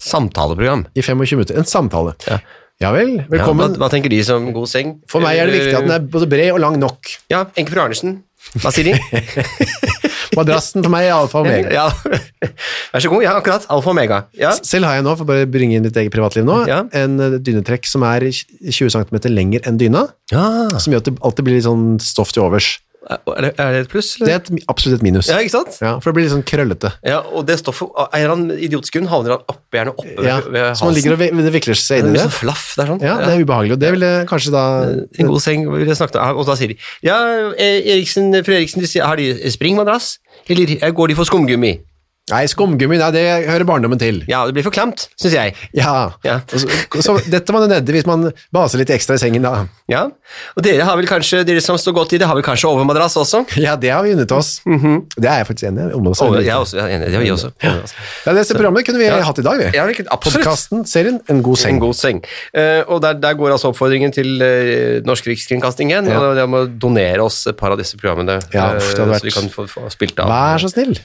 [0.03, 0.83] Samtaleprogram.
[0.95, 1.55] i 25 minutter.
[1.57, 2.13] En samtale.
[2.27, 2.39] Ja.
[2.83, 3.77] Ja vel, Ja, velkommen.
[3.77, 4.97] hva, hva tenker de som god seng?
[5.07, 7.13] For meg er det viktig at den er både bred og lang nok.
[7.31, 8.17] Ja, Enke fru Arnesen.
[8.59, 8.97] Hva sier de?
[10.37, 11.69] Madrassen for meg er alfa og omega.
[11.77, 11.85] ja.
[12.91, 13.23] Vær så god.
[13.23, 13.67] Ja, akkurat.
[13.71, 14.17] Alfa og omega.
[14.35, 14.51] Ja.
[14.65, 16.81] Selv har jeg nå, for bare å bringe inn mitt eget privatliv nå, Ja.
[16.97, 20.43] en eh, dynetrekk som er 20 cm lenger enn dyna, ja.
[20.75, 22.73] som gjør at det alltid blir litt sånn stoff til overs.
[23.03, 24.13] Er det, er det et pluss?
[24.15, 25.27] Det er et, absolutt et minus.
[25.27, 25.75] Ja, ikke sant?
[25.83, 26.91] Ja, for det blir litt sånn krøllete.
[27.03, 30.51] Ja, og det stoffet, eller annen idiotisk grunn havner han oppe, gjerne oppe Ja, ved,
[30.55, 32.27] ved så man ligger og det vikler seg Det inn i blir det.
[32.29, 33.03] sånn flaff, det er sånn.
[33.03, 34.63] Ja, det er ubehagelig, og det ville kanskje da
[35.19, 36.39] En god seng, vil jeg snakke om.
[36.39, 37.17] Og da sier de Ja,
[37.59, 40.13] eh, Eriksen, fru Eriksen, de sier, har de springmadrass?
[40.47, 41.75] Eller eh, går de for skumgummi?
[42.31, 44.21] Nei, skumgummi, nei, det hører barndommen til.
[44.31, 45.55] Ja, det blir for klamt, syns jeg.
[45.75, 46.13] Ja.
[46.23, 46.37] Ja.
[46.47, 46.69] Så,
[47.03, 49.65] så dette må det nedi hvis man baser litt ekstra i sengen, da.
[49.91, 50.05] Ja,
[50.55, 53.17] Og dere har vel kanskje, dere som står godt i det, har vel kanskje overmadrass
[53.19, 53.41] også?
[53.59, 54.53] Ja, det har vi unnet oss.
[54.63, 55.97] Det er jeg faktisk enig i.
[55.99, 57.51] Over, er også, ja, er enig, det har vi også.
[57.59, 57.95] Overmadrass.
[58.23, 59.19] Ja, dette programmet kunne vi Ja.
[59.27, 59.69] hatt i dag, vi.
[59.75, 60.15] Ja.
[60.23, 61.75] Podkasten, serien En god seng.
[61.75, 62.23] En god seng.
[62.55, 66.23] Uh, og der, der går altså oppfordringen til uh, Norsk Rikskringkasting igjen, Ja.
[66.23, 69.03] og det om å donere oss et par av disse programmene, Ja, eh, uff, det
[69.03, 70.31] hadde så vi kan få, få spilt av.
[70.31, 70.95] Vær så snill.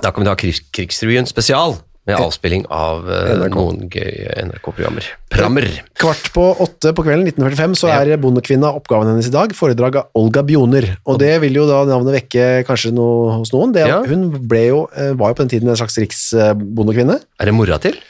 [0.00, 1.76] Da kan vi ta krig Krigsrevyen spesial,
[2.08, 3.54] med avspilling av NRK.
[3.54, 5.04] noen gøye NRK-programmer.
[5.30, 5.66] Prammer.
[6.00, 10.08] Kvart på åtte på kvelden 1945 så er Bondekvinna oppgaven hennes i dag, foredrag av
[10.18, 10.88] Olga Bjoner.
[11.04, 13.74] Og det vil jo da navnet vekke kanskje noe hos noen.
[13.76, 14.00] Det, Ja.
[14.02, 17.20] Hun jo, eh, var jo på den tiden en slags riksbondekvinne.
[17.38, 18.00] Er det mora til?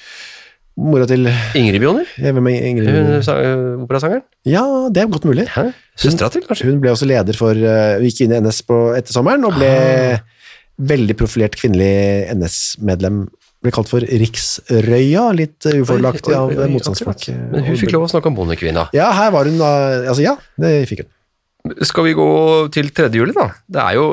[0.80, 1.26] Mora til
[1.58, 2.06] Ingrid Bjoner?
[2.16, 4.22] Hvem er Ingrid Hun eh, Operasangeren?
[4.46, 5.48] Ja, det er godt mulig.
[5.98, 6.70] Søstera til, kanskje?
[6.70, 9.68] Hun ble også leder for Hun gikk inn i NS på etter sommeren og ble
[10.14, 10.20] Ah.
[10.80, 13.22] Veldig profilert kvinnelig NS-medlem.
[13.60, 17.26] Ble kalt for Riksrøya, litt ufordelaktig av motstandsfolk.
[17.52, 18.86] Men hun fikk lov å snakke om bondekvinna.
[18.96, 21.10] Ja, her var hun da Altså, ja, det fikk hun.
[21.84, 22.30] Skal vi gå
[22.72, 23.10] til 3.
[23.12, 23.50] juli, da?
[23.68, 24.06] Det er jo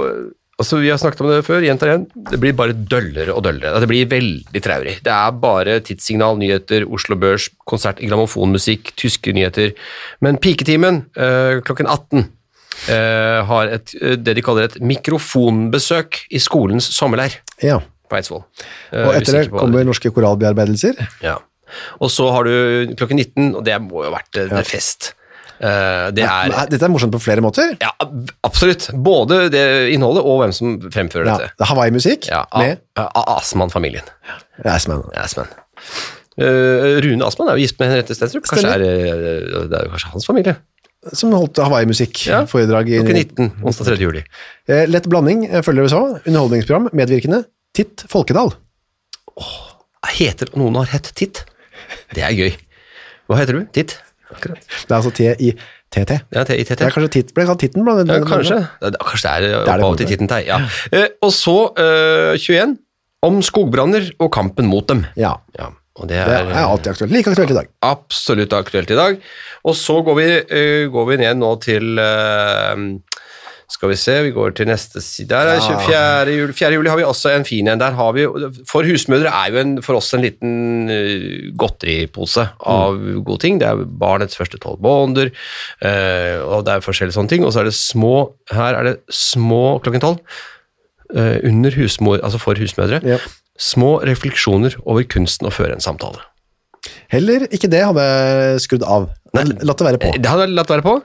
[0.57, 2.05] Altså, Vi har snakket om det før, gjentar igjen.
[2.31, 3.77] Det blir bare døllere og døllere.
[3.77, 4.95] Det blir veldig traurig.
[5.05, 9.75] Det er bare tidssignal, nyheter, Oslo Børs, konsert grammofonmusikk, tyske nyheter.
[10.25, 12.25] Men Piketimen eh, klokken 18 eh,
[13.49, 17.79] har et, eh, det de kaller et mikrofonbesøk i skolens sommerleir Ja.
[18.09, 18.43] på Eidsvoll.
[18.93, 20.95] Eh, Og etter det kommer norske korallbearbeidelser.
[21.21, 21.37] ja.
[21.99, 25.13] Og så har du klokken 19, og det må jo ha vært en fest.
[25.59, 27.75] Eh, det er Dette er morsomt på flere måter.
[27.81, 27.89] Ja,
[28.45, 28.87] absolutt.
[28.93, 31.51] Både det innholdet og hvem som fremfører Ja, dette.
[31.57, 34.05] det Hawaii-musikk Ja, med Asman-familien.
[34.63, 35.03] Asman.
[35.17, 35.47] Asman.
[36.39, 38.43] Eh, Rune Asman er jo gift med Henriette Stenstrup.
[38.45, 40.55] Kanskje er, eh, det er jo kanskje hans familie.
[41.13, 43.97] Som holdt Hawaii-musikk-foredrag i Klokken 19, onsdag 3.
[44.01, 44.23] juli.
[44.67, 46.01] Eh, Lett blanding eh, følger vi så.
[46.25, 47.43] Underholdningsprogram, medvirkende.
[47.77, 48.53] Titt Folkedal.
[50.17, 51.43] Heter noen har hett Titt?
[52.15, 52.53] Det er gøy.
[53.29, 53.65] Hva heter du?
[53.75, 53.97] Titt?
[54.33, 54.59] Akkurat.
[54.65, 56.15] Det er altså T-I-T-T.
[56.33, 56.71] Ja, TITT.
[56.73, 57.85] Det er kanskje titt, ble kalt titten?
[57.85, 58.57] blant- Ja, kanskje.
[58.81, 60.09] Kanskje det er opphavet til.
[60.15, 60.41] Titten Tei.
[60.49, 60.57] Ja.
[60.91, 62.77] Eh, og så eh, 21
[63.27, 65.05] om skogbranner og kampen mot dem.
[65.19, 67.11] Ja, Ja, og det det er, er alltid aktuelt.
[67.15, 67.69] Like aktuelt i dag.
[67.81, 69.17] absolutt aktuelt i dag.
[69.65, 72.75] Og så går vi, eh, går vi ned nå til, eh,
[73.69, 75.27] Skal vi se, vi går til neste side.
[75.27, 76.31] Der er 24.
[76.37, 76.53] juli.
[76.55, 76.69] 4.
[76.77, 77.79] juli har vi også en fin en.
[77.81, 78.23] Der har vi,
[78.65, 82.95] for husmødre er jo en, for oss en liten eh, godteripose av
[83.27, 83.59] gode ting.
[83.59, 85.33] Det er barnets første tolv måneder,
[86.47, 87.43] og det er forskjellige sånne ting.
[87.43, 88.13] Og så er det små,
[88.55, 90.23] her er det små klokken tolv,
[91.11, 93.17] under husmor, altså for husmødre, Ja.
[93.57, 96.23] Små refleksjoner over kunsten å føre en samtale.
[97.11, 99.09] Heller ikke det hadde jeg skrudd av.
[99.35, 100.13] Latt det være på.
[100.15, 100.95] Det hadde jeg latt være på.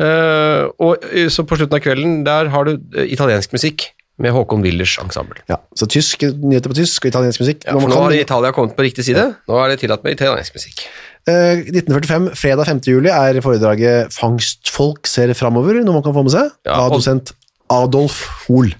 [0.00, 3.90] Uh, og eh, så på slutten av kvelden, der har du eh, italiensk musikk
[4.22, 5.40] med Håkon Willers ensemble.
[5.50, 7.64] Ja, så tysk, nyheter på tysk og italiensk musikk.
[7.66, 9.24] Ja, for nå har Italia kommet på riktig side.
[9.48, 10.84] Nå er det tillatt med italiensk musikk.
[11.28, 12.82] Uh, 1945, fredag 5.
[12.88, 17.34] juli, er foredraget 'Fangstfolk ser framover', noe man kan få med seg, Ja, av dosent
[17.72, 18.72] Adolf Hoel.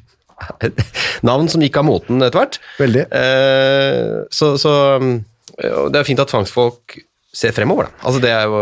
[1.28, 2.58] Navn som gikk av moten etter hvert.
[2.80, 3.06] Veldig.
[3.18, 5.14] Eh, så så um,
[5.62, 6.96] det er fint at fangstfolk
[7.32, 8.04] ser fremover, da.
[8.04, 8.58] Altså, det, jo,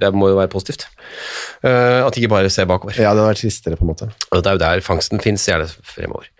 [0.00, 0.86] det må jo være positivt.
[1.60, 2.94] Uh, at ikke bare ser bakover.
[2.96, 4.08] Ja, det hadde vært tristere, på en måte.
[4.30, 6.30] Og det er jo der fangsten finnes, gjerne fremover.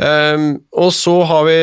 [0.00, 1.56] Um, og så har vi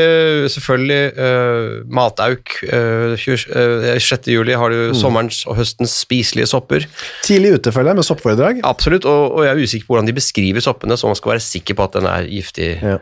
[0.53, 2.53] selvfølgelig uh, matauk.
[2.69, 4.29] Uh, 6.
[4.29, 6.85] juli har du sommerens og høstens spiselige sopper.
[7.25, 8.61] Tidlig ute, føler jeg, med soppforedrag.
[8.69, 11.47] Absolutt, og, og jeg er usikker på hvordan de beskriver soppene, så man skal være
[11.47, 12.69] sikker på at den er giftig.
[12.77, 12.99] Ja.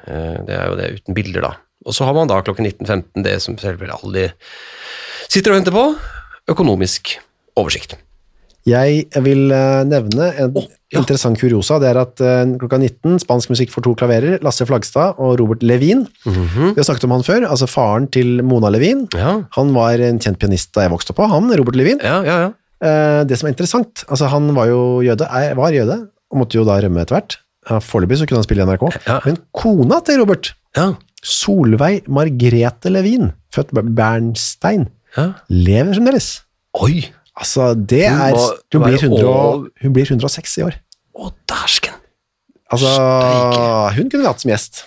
[0.48, 1.54] Det er jo det uten bilder, da.
[1.86, 4.26] Og så har man da klokken 19.15 det som selvfølgelig alle
[5.32, 5.86] sitter og venter på,
[6.54, 7.16] økonomisk
[7.60, 7.98] oversikt.
[8.68, 11.00] Jeg vil eh, nevne en ja.
[11.00, 11.80] interessant kuriosa.
[11.82, 15.64] Det er at eh, klokka 19, spansk musikk for to klaverer, Lasse Flagstad og Robert
[15.66, 16.04] Levin.
[16.28, 19.08] Vi har snakket om han før, altså faren til Mona Levin.
[19.18, 22.02] Ja, Han var en kjent pianist da jeg vokste opp på, han, Robert Levin.
[22.06, 22.38] ja, ja.
[22.46, 22.52] ja.
[22.82, 25.98] Eh, Det som er interessant, altså han var jo jøde, er- var jøde,
[26.32, 27.40] og måtte jo da rømme etter hvert.
[27.86, 28.86] Foreløpig så kunne han spille i NRK.
[29.26, 30.88] Men kona til Robert, ja.
[31.22, 34.88] Solveig Margrethe Levin, født Bernstein,
[35.18, 35.26] ja.
[35.50, 36.30] lever fremdeles.
[36.82, 37.02] Oi!
[37.36, 38.36] Altså, det Hun er
[38.74, 40.78] Hun blir, 100, og- hun blir 106 i år.
[41.16, 41.94] Å, dæsken!
[42.72, 42.88] Altså,
[43.98, 44.84] hun kunne vi hatt som gjest.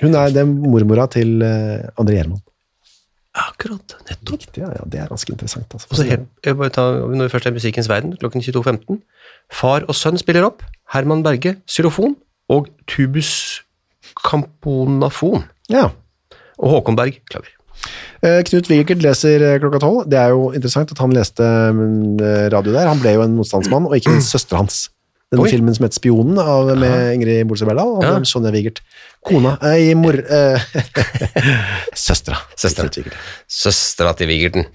[0.00, 2.42] Hun er den mormora til eh, André Gjerman.
[3.36, 4.38] Akkurat, nettopp.
[4.40, 5.68] Riktig, ja, ja, det er ganske interessant.
[5.76, 5.88] Altså.
[5.92, 9.00] Og helt, jeg bare tar, når vi først er i musikkens verden, klokken 22.15.
[9.52, 10.64] Far og sønn spiller opp.
[10.94, 12.16] Herman Berge, xylofon,
[12.48, 13.62] og tubus
[14.24, 15.44] camponafon.
[15.72, 15.90] Ja.
[16.56, 17.52] Og Håkon Berg, klaver.
[18.24, 20.04] Eh, Knut Wigert leser eh, klokka tolv.
[20.10, 21.44] Det er jo interessant at han leste
[21.76, 22.20] mm,
[22.54, 22.88] radio der.
[22.90, 24.86] Han ble jo en motstandsmann, og ikke minst søster hans.
[25.34, 25.48] Den Oi.
[25.50, 28.12] filmen som het Spionen av, med Ingrid Bolse Berdal, og Ja.
[28.30, 28.78] Sonja Wigert.
[29.26, 30.14] Kona eh, mor...
[30.14, 30.66] Eh,
[31.98, 32.38] Søstera.
[32.62, 32.90] Søstera.
[33.50, 34.68] Søstera til Vigerten.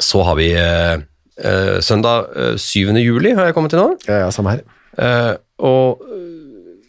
[0.00, 0.94] Så har vi eh,
[1.36, 2.96] eh, søndag eh, 7.
[3.04, 3.90] juli, har jeg kommet til nå.
[4.08, 4.64] Ja, ja, samme her.
[4.96, 5.34] Eh,
[5.68, 6.80] og eh,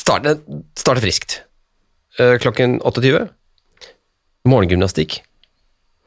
[0.00, 0.36] starte,
[0.78, 1.40] starte friskt.
[2.22, 3.26] Eh, klokken 28.
[4.44, 5.22] Morgengymnastikk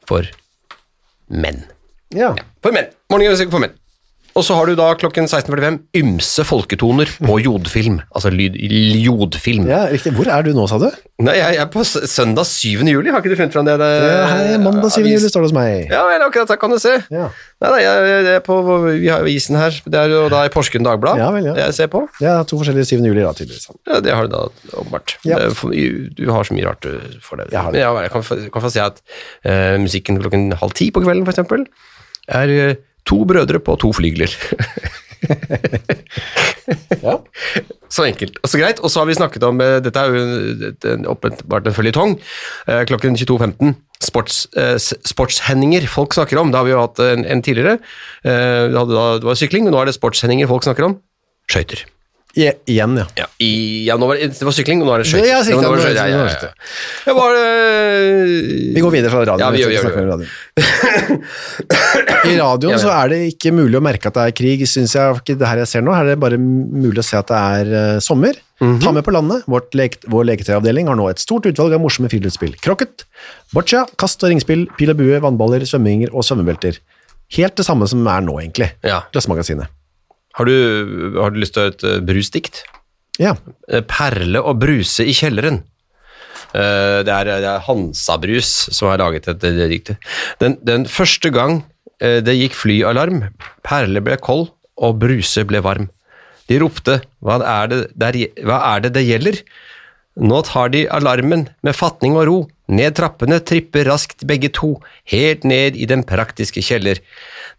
[0.06, 0.22] for
[1.26, 1.64] menn.
[2.14, 2.36] Ja.
[2.62, 2.92] For menn.
[3.10, 3.74] Morgengymnastikk for menn.
[4.38, 7.96] Og så har du da klokken 16.45 ymse folketoner på jodfilm.
[8.14, 8.54] Altså lyd,
[9.02, 9.66] jodfilm.
[9.66, 10.12] ja, riktig.
[10.14, 10.86] Hvor er du nå, sa du?
[11.26, 12.84] Nei, jeg er på søndag 7.
[12.86, 13.10] juli.
[13.10, 13.74] Har ikke du funnet fram det?
[13.80, 15.00] det Ja, hei, mandag 7.
[15.00, 15.90] avis- juli står det hos meg.
[15.90, 16.94] Ja, vel, akkurat der kan du se.
[17.10, 17.26] Ja.
[17.58, 19.80] Nei, nei, jeg, jeg, er på, vi har avisen her.
[19.82, 21.56] Det er jo da i Porsgrunn Dagblad Ja, vel, ja.
[21.64, 22.04] jeg ser på.
[22.22, 23.02] Ja, to forskjellige 7.
[23.10, 23.66] juli da, tydeligvis.
[23.90, 24.44] Ja, det har du da
[24.78, 25.18] åpenbart.
[25.26, 25.42] Ja.
[25.50, 26.94] Du har så mye rart du
[27.26, 27.50] får det.
[27.50, 27.82] Jeg har det.
[27.82, 31.26] Men ja, jeg kan, kan få si at uh, musikken klokken halv ti på kvelden,
[31.26, 31.66] for eksempel,
[32.28, 32.76] er eh,
[33.08, 34.32] to brødre på to flygler.
[37.02, 37.14] Ja.
[37.88, 38.80] Så enkelt og så greit.
[38.84, 42.16] Og så har vi snakket om eh, Dette er jo åpenbart en føljetong.
[42.68, 43.74] Eh, klokken 22.15.
[44.04, 46.52] Sports, eh, sportshendinger folk snakker om.
[46.52, 47.78] Det har vi jo hatt en, en tidligere.
[48.22, 50.98] Eh, det, var sykling, men nå er det sportshendinger folk snakker om.
[51.50, 51.86] Skøyter.
[52.38, 53.04] I, igjen, ja.
[53.18, 53.50] Ja, i,
[53.88, 55.26] ja var det, det var sykling, og nå er det skøyter.
[55.26, 57.14] Ja, ja, ja, ja.
[57.16, 57.46] Var det
[58.76, 59.42] Vi går videre fra radioen.
[59.42, 60.28] Ja, vi vi, vi radioen.
[62.30, 65.22] I radioen så er det ikke mulig å merke at det er krig, synes jeg.
[65.22, 67.40] Ikke det her jeg ser nå, her er det bare mulig å se at det
[67.62, 68.38] er uh, sommer.
[68.62, 68.76] Mhm.
[68.84, 69.46] Ta med på landet.
[69.50, 72.54] Vårt lek, vår leketøyavdeling har nå et stort utvalg av morsomme friluftsspill.
[72.62, 73.06] Krokket,
[73.54, 76.78] boccia, kast og ringspill, pil og bue, vannballer, svømminger og svømmebelter.
[77.34, 78.70] Helt det samme som er nå, egentlig.
[78.86, 79.02] Ja.
[79.14, 79.74] Glassmagasinet.
[80.38, 82.62] Har du, har du lyst til å høre et eh, brusdikt?
[83.18, 83.34] Ja.
[83.66, 85.62] Eh, Perle og bruse i kjelleren.
[86.54, 89.98] Eh, Det er, det er Hansa-brus som har laget dette diktet.
[90.42, 91.64] Den, den første gang
[91.98, 93.24] det gikk flyalarm,
[93.66, 94.44] Perle ble kold
[94.78, 95.88] og bruse ble varm.
[96.46, 99.40] De ropte, hva er det, der, hva er det det gjelder?
[100.22, 102.36] Nå tar de alarmen med fatning og ro.
[102.70, 104.76] Ned trappene tripper raskt begge to,
[105.10, 107.02] helt ned i den praktiske kjeller.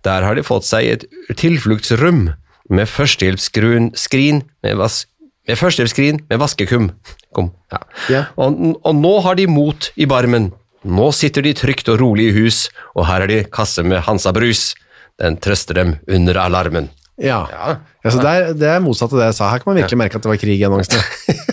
[0.08, 1.06] Der har de fått seg et
[1.40, 2.30] tilfluktsrom
[2.70, 5.04] med førstehjelpsskrin med, vas
[5.50, 6.92] med førstehjelpsskrin med vaskekum.
[7.36, 7.82] Kom, ja.
[8.10, 8.24] Ja.
[8.38, 10.52] Og, og nå har de mot i barmen.
[10.88, 14.32] Nå sitter de trygt og rolig i hus, og her er de kasse med Hansa
[14.36, 14.72] Brus.
[15.20, 16.88] Den trøster dem under alarmen.
[17.20, 17.44] Ja.
[17.52, 17.76] Ja.
[18.08, 19.50] Så det, er, det er motsatt av det jeg sa.
[19.52, 21.04] Her kan man virkelig merke at det var krig i annonsene.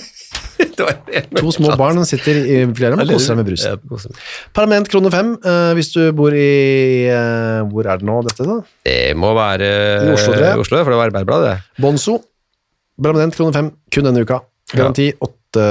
[1.41, 3.67] To små barn sitter i flere og koser seg med brus.
[4.57, 8.59] Permanent krone fem, eh, hvis du bor i eh, Hvor er det nå, dette, da?
[8.87, 10.55] Det må være I Oslo, tror jeg.
[10.55, 11.83] i Oslo, for det var Arbeiderbladet, det.
[11.83, 12.21] Bonzo.
[13.03, 14.41] Permanent krone fem, kun denne uka.
[14.73, 15.67] Garanti åtte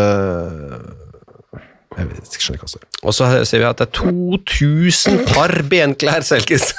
[1.96, 2.86] Jeg vet, ikke, skjønner ikke hva det står.
[3.04, 6.74] Og så ser vi at det er 2000 par benklær selges.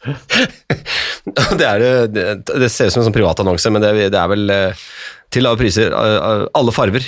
[1.60, 4.54] det, er, det, det, ser ut som en sånn privatannonse, men det, det er vel
[4.54, 4.84] eh,
[5.32, 5.92] til lave priser.
[5.92, 7.04] eh, Alle farver.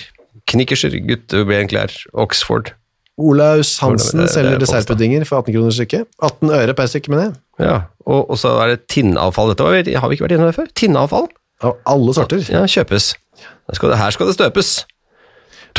[0.51, 2.73] Knickerser, guttebenklær, Oxford.
[3.21, 6.09] Olaus Hansen er selger er dessertpuddinger for 18 kroner stykket.
[6.25, 7.35] 18 øre per stykke, mener jeg.
[7.63, 7.75] Ja,
[8.09, 9.53] og, og så er det tinnavfall.
[9.53, 10.71] Dette var, har vi ikke vært innom det før?
[10.81, 11.29] Tinnavfall
[11.63, 12.43] Av alle sorter.
[12.51, 13.13] ja, kjøpes.
[13.69, 14.71] Her skal det, her skal det støpes.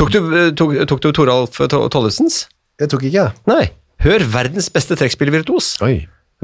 [0.00, 2.44] Tok du, eh, tok, tok du Toralf To- Tollefsens?
[2.80, 3.32] Jeg tok ikke, jeg.
[3.50, 3.66] Nei.
[4.06, 5.74] Hør verdens beste trekkspillvirtuos.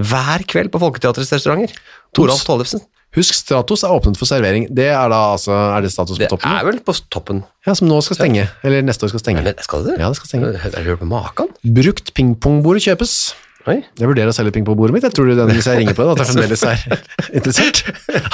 [0.01, 1.73] Hver kveld på Folketeatrets restauranter.
[2.17, 2.83] Toralf Tollefsen.
[3.17, 4.69] Husk, Stratos er åpnet for servering.
[4.71, 6.47] Det er da altså Er det Stratos på Det toppen?
[6.55, 7.43] er vel på toppen.
[7.67, 8.45] Ja, som nå skal stenge.
[8.63, 9.43] Eller neste år skal stenge.
[9.43, 10.01] Men skal det det?
[10.05, 10.53] Ja, det skal stenge.
[10.55, 11.51] Jeg hører på maken?
[11.75, 13.15] Brukt pingpongbord kjøpes.
[13.69, 13.75] Oi.
[14.01, 15.05] Jeg vurderer å selge pingpongbordet mitt.
[15.05, 16.85] Jeg tror den, hvis jeg ringer på det, at jeg fremdeles er
[17.41, 17.83] interessert.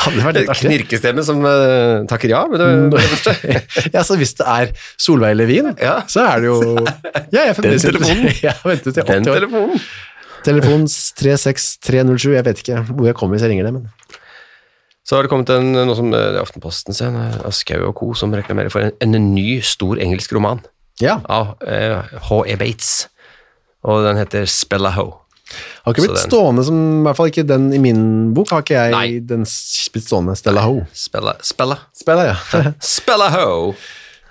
[0.04, 0.68] Hadde vært litt artig.
[0.68, 3.56] Knirkestemme som uh, takker ja men det, det
[3.96, 4.70] ja, så hvis det er
[5.02, 5.96] Solveig Levin, Ja.
[6.06, 8.28] så er det jo Ja, jeg er fremdeles Den telefonen.
[8.44, 9.40] Jeg har ventet Den 80 år.
[9.40, 9.82] telefonen.
[10.46, 12.28] Telefon 36307.
[12.36, 13.88] Jeg vet ikke hvor jeg kommer hvis jeg ringer det, men
[15.06, 18.08] Så har det kommet en, noe som eh, Aftenposten ser, av Skau og co.
[18.18, 20.64] som reklamerer for en, en ny, stor engelsk roman
[21.02, 21.20] ja.
[21.30, 22.56] av eh, H.E.
[22.58, 23.06] Bates.
[23.86, 25.14] Og den heter 'Spellahoe'.
[25.84, 28.50] Har ikke blitt den- stående som I hvert fall ikke den i min bok.
[28.50, 29.20] Har ikke jeg Nei.
[29.22, 30.34] den blitt stående.
[30.34, 30.80] Stella Ho.
[30.92, 31.78] Spella, Spella.
[31.94, 32.36] Spella, ja.
[32.80, 33.74] Spellaho!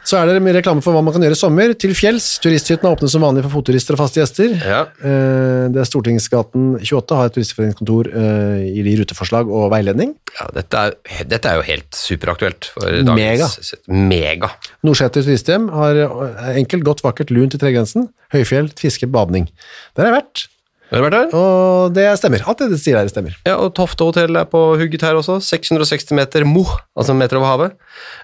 [0.06, 1.72] Så er det mye reklame for hva man kan gjøre i sommer.
[1.82, 2.28] Til fjells.
[2.44, 4.54] Turisthyttene åpnes som vanlig for fotturister og faste gjester.
[4.62, 4.84] Ja.
[5.02, 10.14] Eh, Det er Stortingsgaten 28 har et turistforeningskontor eh, i de ruteforslag og veiledning.
[10.40, 12.70] ja dette, er, dette er jo helt superaktuelt.
[12.76, 13.48] For Mega.
[13.50, 14.52] dagens, Mega.
[14.86, 18.10] Nordseter turisthjem har eh, enkelt, godt, vakkert, lunt til tregrensen.
[18.36, 19.50] Høyfjell, fiske, badning.
[19.98, 20.46] Der har jeg vært,
[20.92, 21.32] Har du vært der?
[21.38, 22.44] og det stemmer.
[22.48, 23.34] Alt det det sier her stemmer.
[23.48, 25.40] Ja, og Tofte hotell er på hugget her også.
[25.44, 26.64] 660 meter mo,
[26.96, 27.72] altså meter over havet.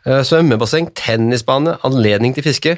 [0.05, 2.77] Eh, Svømmebasseng, tennisbane, anledning til fiske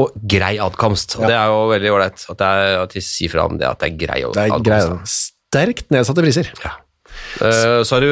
[0.00, 1.18] og grei adkomst.
[1.20, 3.78] Og Det er jo veldig ålreit at, det at de sier fra om det at
[3.82, 4.64] det er grei Det er adkomst.
[4.64, 5.14] greit.
[5.50, 6.50] Sterkt nedsatte priser.
[6.64, 6.72] Ja.
[7.42, 8.10] Eh, Så har du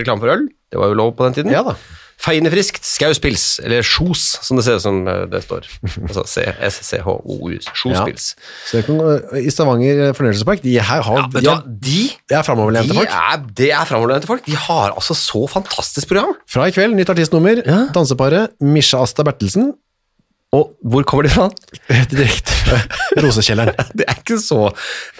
[0.00, 0.48] reklame for øl.
[0.72, 1.52] Det var jo lov på den tiden.
[1.52, 1.76] Ja da.
[2.18, 5.68] Feiende friskt, Skauspils, eller Sjos, som det ser ut som eh, det står.
[6.02, 8.32] Altså C-S-C-H-O-U, Sjospils.
[8.74, 8.80] Ja.
[8.82, 12.00] eh, I Stavanger fornøyelsespark, de her har Ja, du de de,
[12.34, 13.08] er framoverlente de folk.
[13.14, 14.44] er, det er framoverlente folk.
[14.46, 16.34] De har altså så fantastisk program.
[16.50, 17.62] Fra i kveld, nytt artistnummer.
[17.66, 17.84] Ja.
[17.94, 19.72] Danseparet Misha Asta Bertelsen.
[20.56, 21.46] Og hvor kommer de fra?
[22.12, 22.78] Direkte fra
[23.20, 23.74] Rosekjelleren.
[23.98, 24.70] Det er ikke så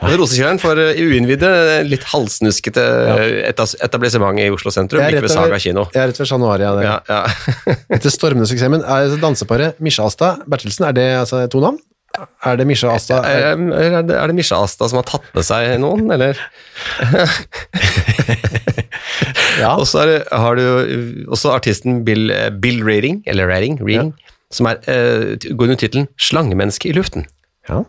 [0.00, 1.50] Rosekjelleren for uh, uinnvidde,
[1.84, 3.24] litt halvsnuskete uh,
[3.84, 5.84] etablissement i Oslo sentrum, like ved Saga kino.
[5.92, 6.72] jeg er rett ved Chat Noir, ja.
[6.80, 7.20] Ja, ja.
[7.98, 10.88] Etter stormende suksessen er danseparet Misha Asta Bertelsen.
[10.88, 11.76] Er det altså to navn?
[12.48, 15.44] Er det Misha Asta Er, er det, er det Misha Asta som har tatt med
[15.44, 16.40] seg noen, eller?
[19.58, 19.74] Ja.
[19.74, 24.12] Og så har du også artisten Bill, eh, Bill Reading, eller Reading, Reading
[24.50, 27.26] som er, eh, går under tittelen 'Slangemenneske i luften'.
[27.68, 27.82] ja.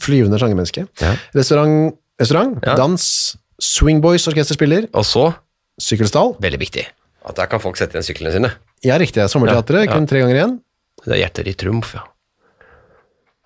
[0.00, 0.86] Flyvende slangemenneske.
[1.00, 1.16] Ja.
[1.34, 2.74] Restaurant, restaurant Ja.
[2.76, 5.34] dans, Swingboys orkester spiller, Og så,
[5.80, 6.36] sykkelstall.
[6.40, 6.86] veldig viktig,
[7.28, 8.52] at der kan folk sette igjen syklene sine.
[8.84, 9.22] Ja, riktig.
[9.28, 10.60] Sommerteatret, Ja, kun tre ganger igjen.
[11.04, 12.00] Det er Hjerter i trumf, ja.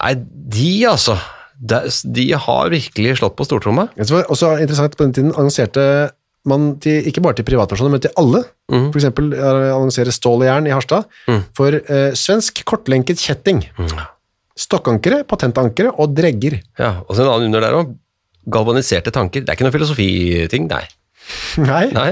[0.03, 1.17] Nei, de altså,
[1.65, 1.81] de,
[2.13, 3.89] de har virkelig slått på stortromma.
[3.97, 6.11] Var også interessant på den tiden annonserte
[6.49, 8.41] man til, ikke bare til privatpersoner, men til alle.
[8.73, 8.89] Mm.
[8.91, 11.07] For eksempel eh, annonsere stål og jern i Harstad
[11.57, 13.61] for eh, svensk kortlenket kjetting.
[13.79, 13.93] Mm.
[14.59, 16.59] Stokkankere, patentankere og dregger.
[16.81, 17.93] Ja, og så en annen under der òg.
[18.53, 19.45] Galvaniserte tanker.
[19.45, 20.83] Det er ikke noe filosofiting, nei.
[21.63, 22.09] Nei, Nei.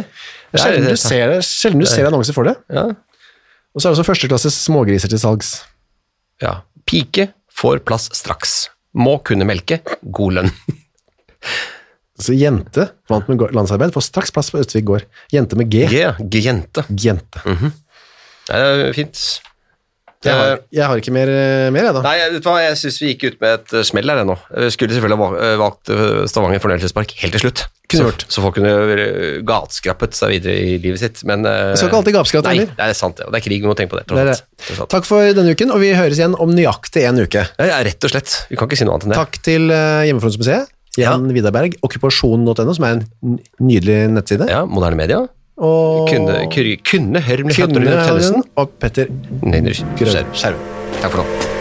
[0.52, 2.54] Det er- sjelden du ser, sjelden du ser annonser for det.
[2.70, 2.84] Ja.
[3.74, 5.56] Og så er det også førsteklasses smågriser til salgs.
[6.42, 6.60] ja.
[6.86, 8.68] Pike får plass straks.
[8.98, 9.76] Må kunne melke.
[10.02, 10.48] God lønn.
[12.20, 15.06] Så jente, vant med landsarbeid, får straks plass på Østvik gård.
[15.32, 15.86] Jente med G.
[15.90, 16.14] G, ja.
[16.20, 16.84] G-jente.
[16.92, 17.44] Jente.
[18.50, 19.22] Det er fint.
[20.20, 22.00] Jeg har, jeg har ikke mer, eh, mer jeg da.
[22.04, 24.34] Nei, vet du hva, jeg syns vi gikk ut med et eh, smell her ennå.
[24.52, 27.62] Vi skulle selvfølgelig ha va- eh, valgt eh, Stavanger fornøyelsespark helt til slutt.
[27.90, 28.74] Så, så folk kunne
[29.48, 31.22] gatskrappet seg videre i livet sitt.
[31.24, 32.74] Men eh, Jeg skal ikke alltid gapskratte heller.
[32.76, 33.30] det er sant det.
[33.30, 34.04] Og det er krig, vi må tenke på det.
[34.12, 34.36] Det det.
[34.66, 34.90] Tross.
[34.92, 37.46] Takk for denne uken, og vi høres igjen om nøyaktig en uke.
[37.56, 38.36] Ja, rett og slett.
[38.52, 39.22] Vi kan ikke si noe annet enn det.
[39.24, 40.04] Takk til uh,
[40.98, 44.48] Jan Vidarberg, okkupasjonen.no, som er en nydelig nettside.
[44.50, 45.20] Ja, moderne media.
[45.60, 48.42] Og Kunne, kunne, kunne Hørm Tønnesen.
[48.56, 49.10] og Petter
[49.44, 50.56] Nei, Grøn-
[51.00, 51.59] Takk for nå.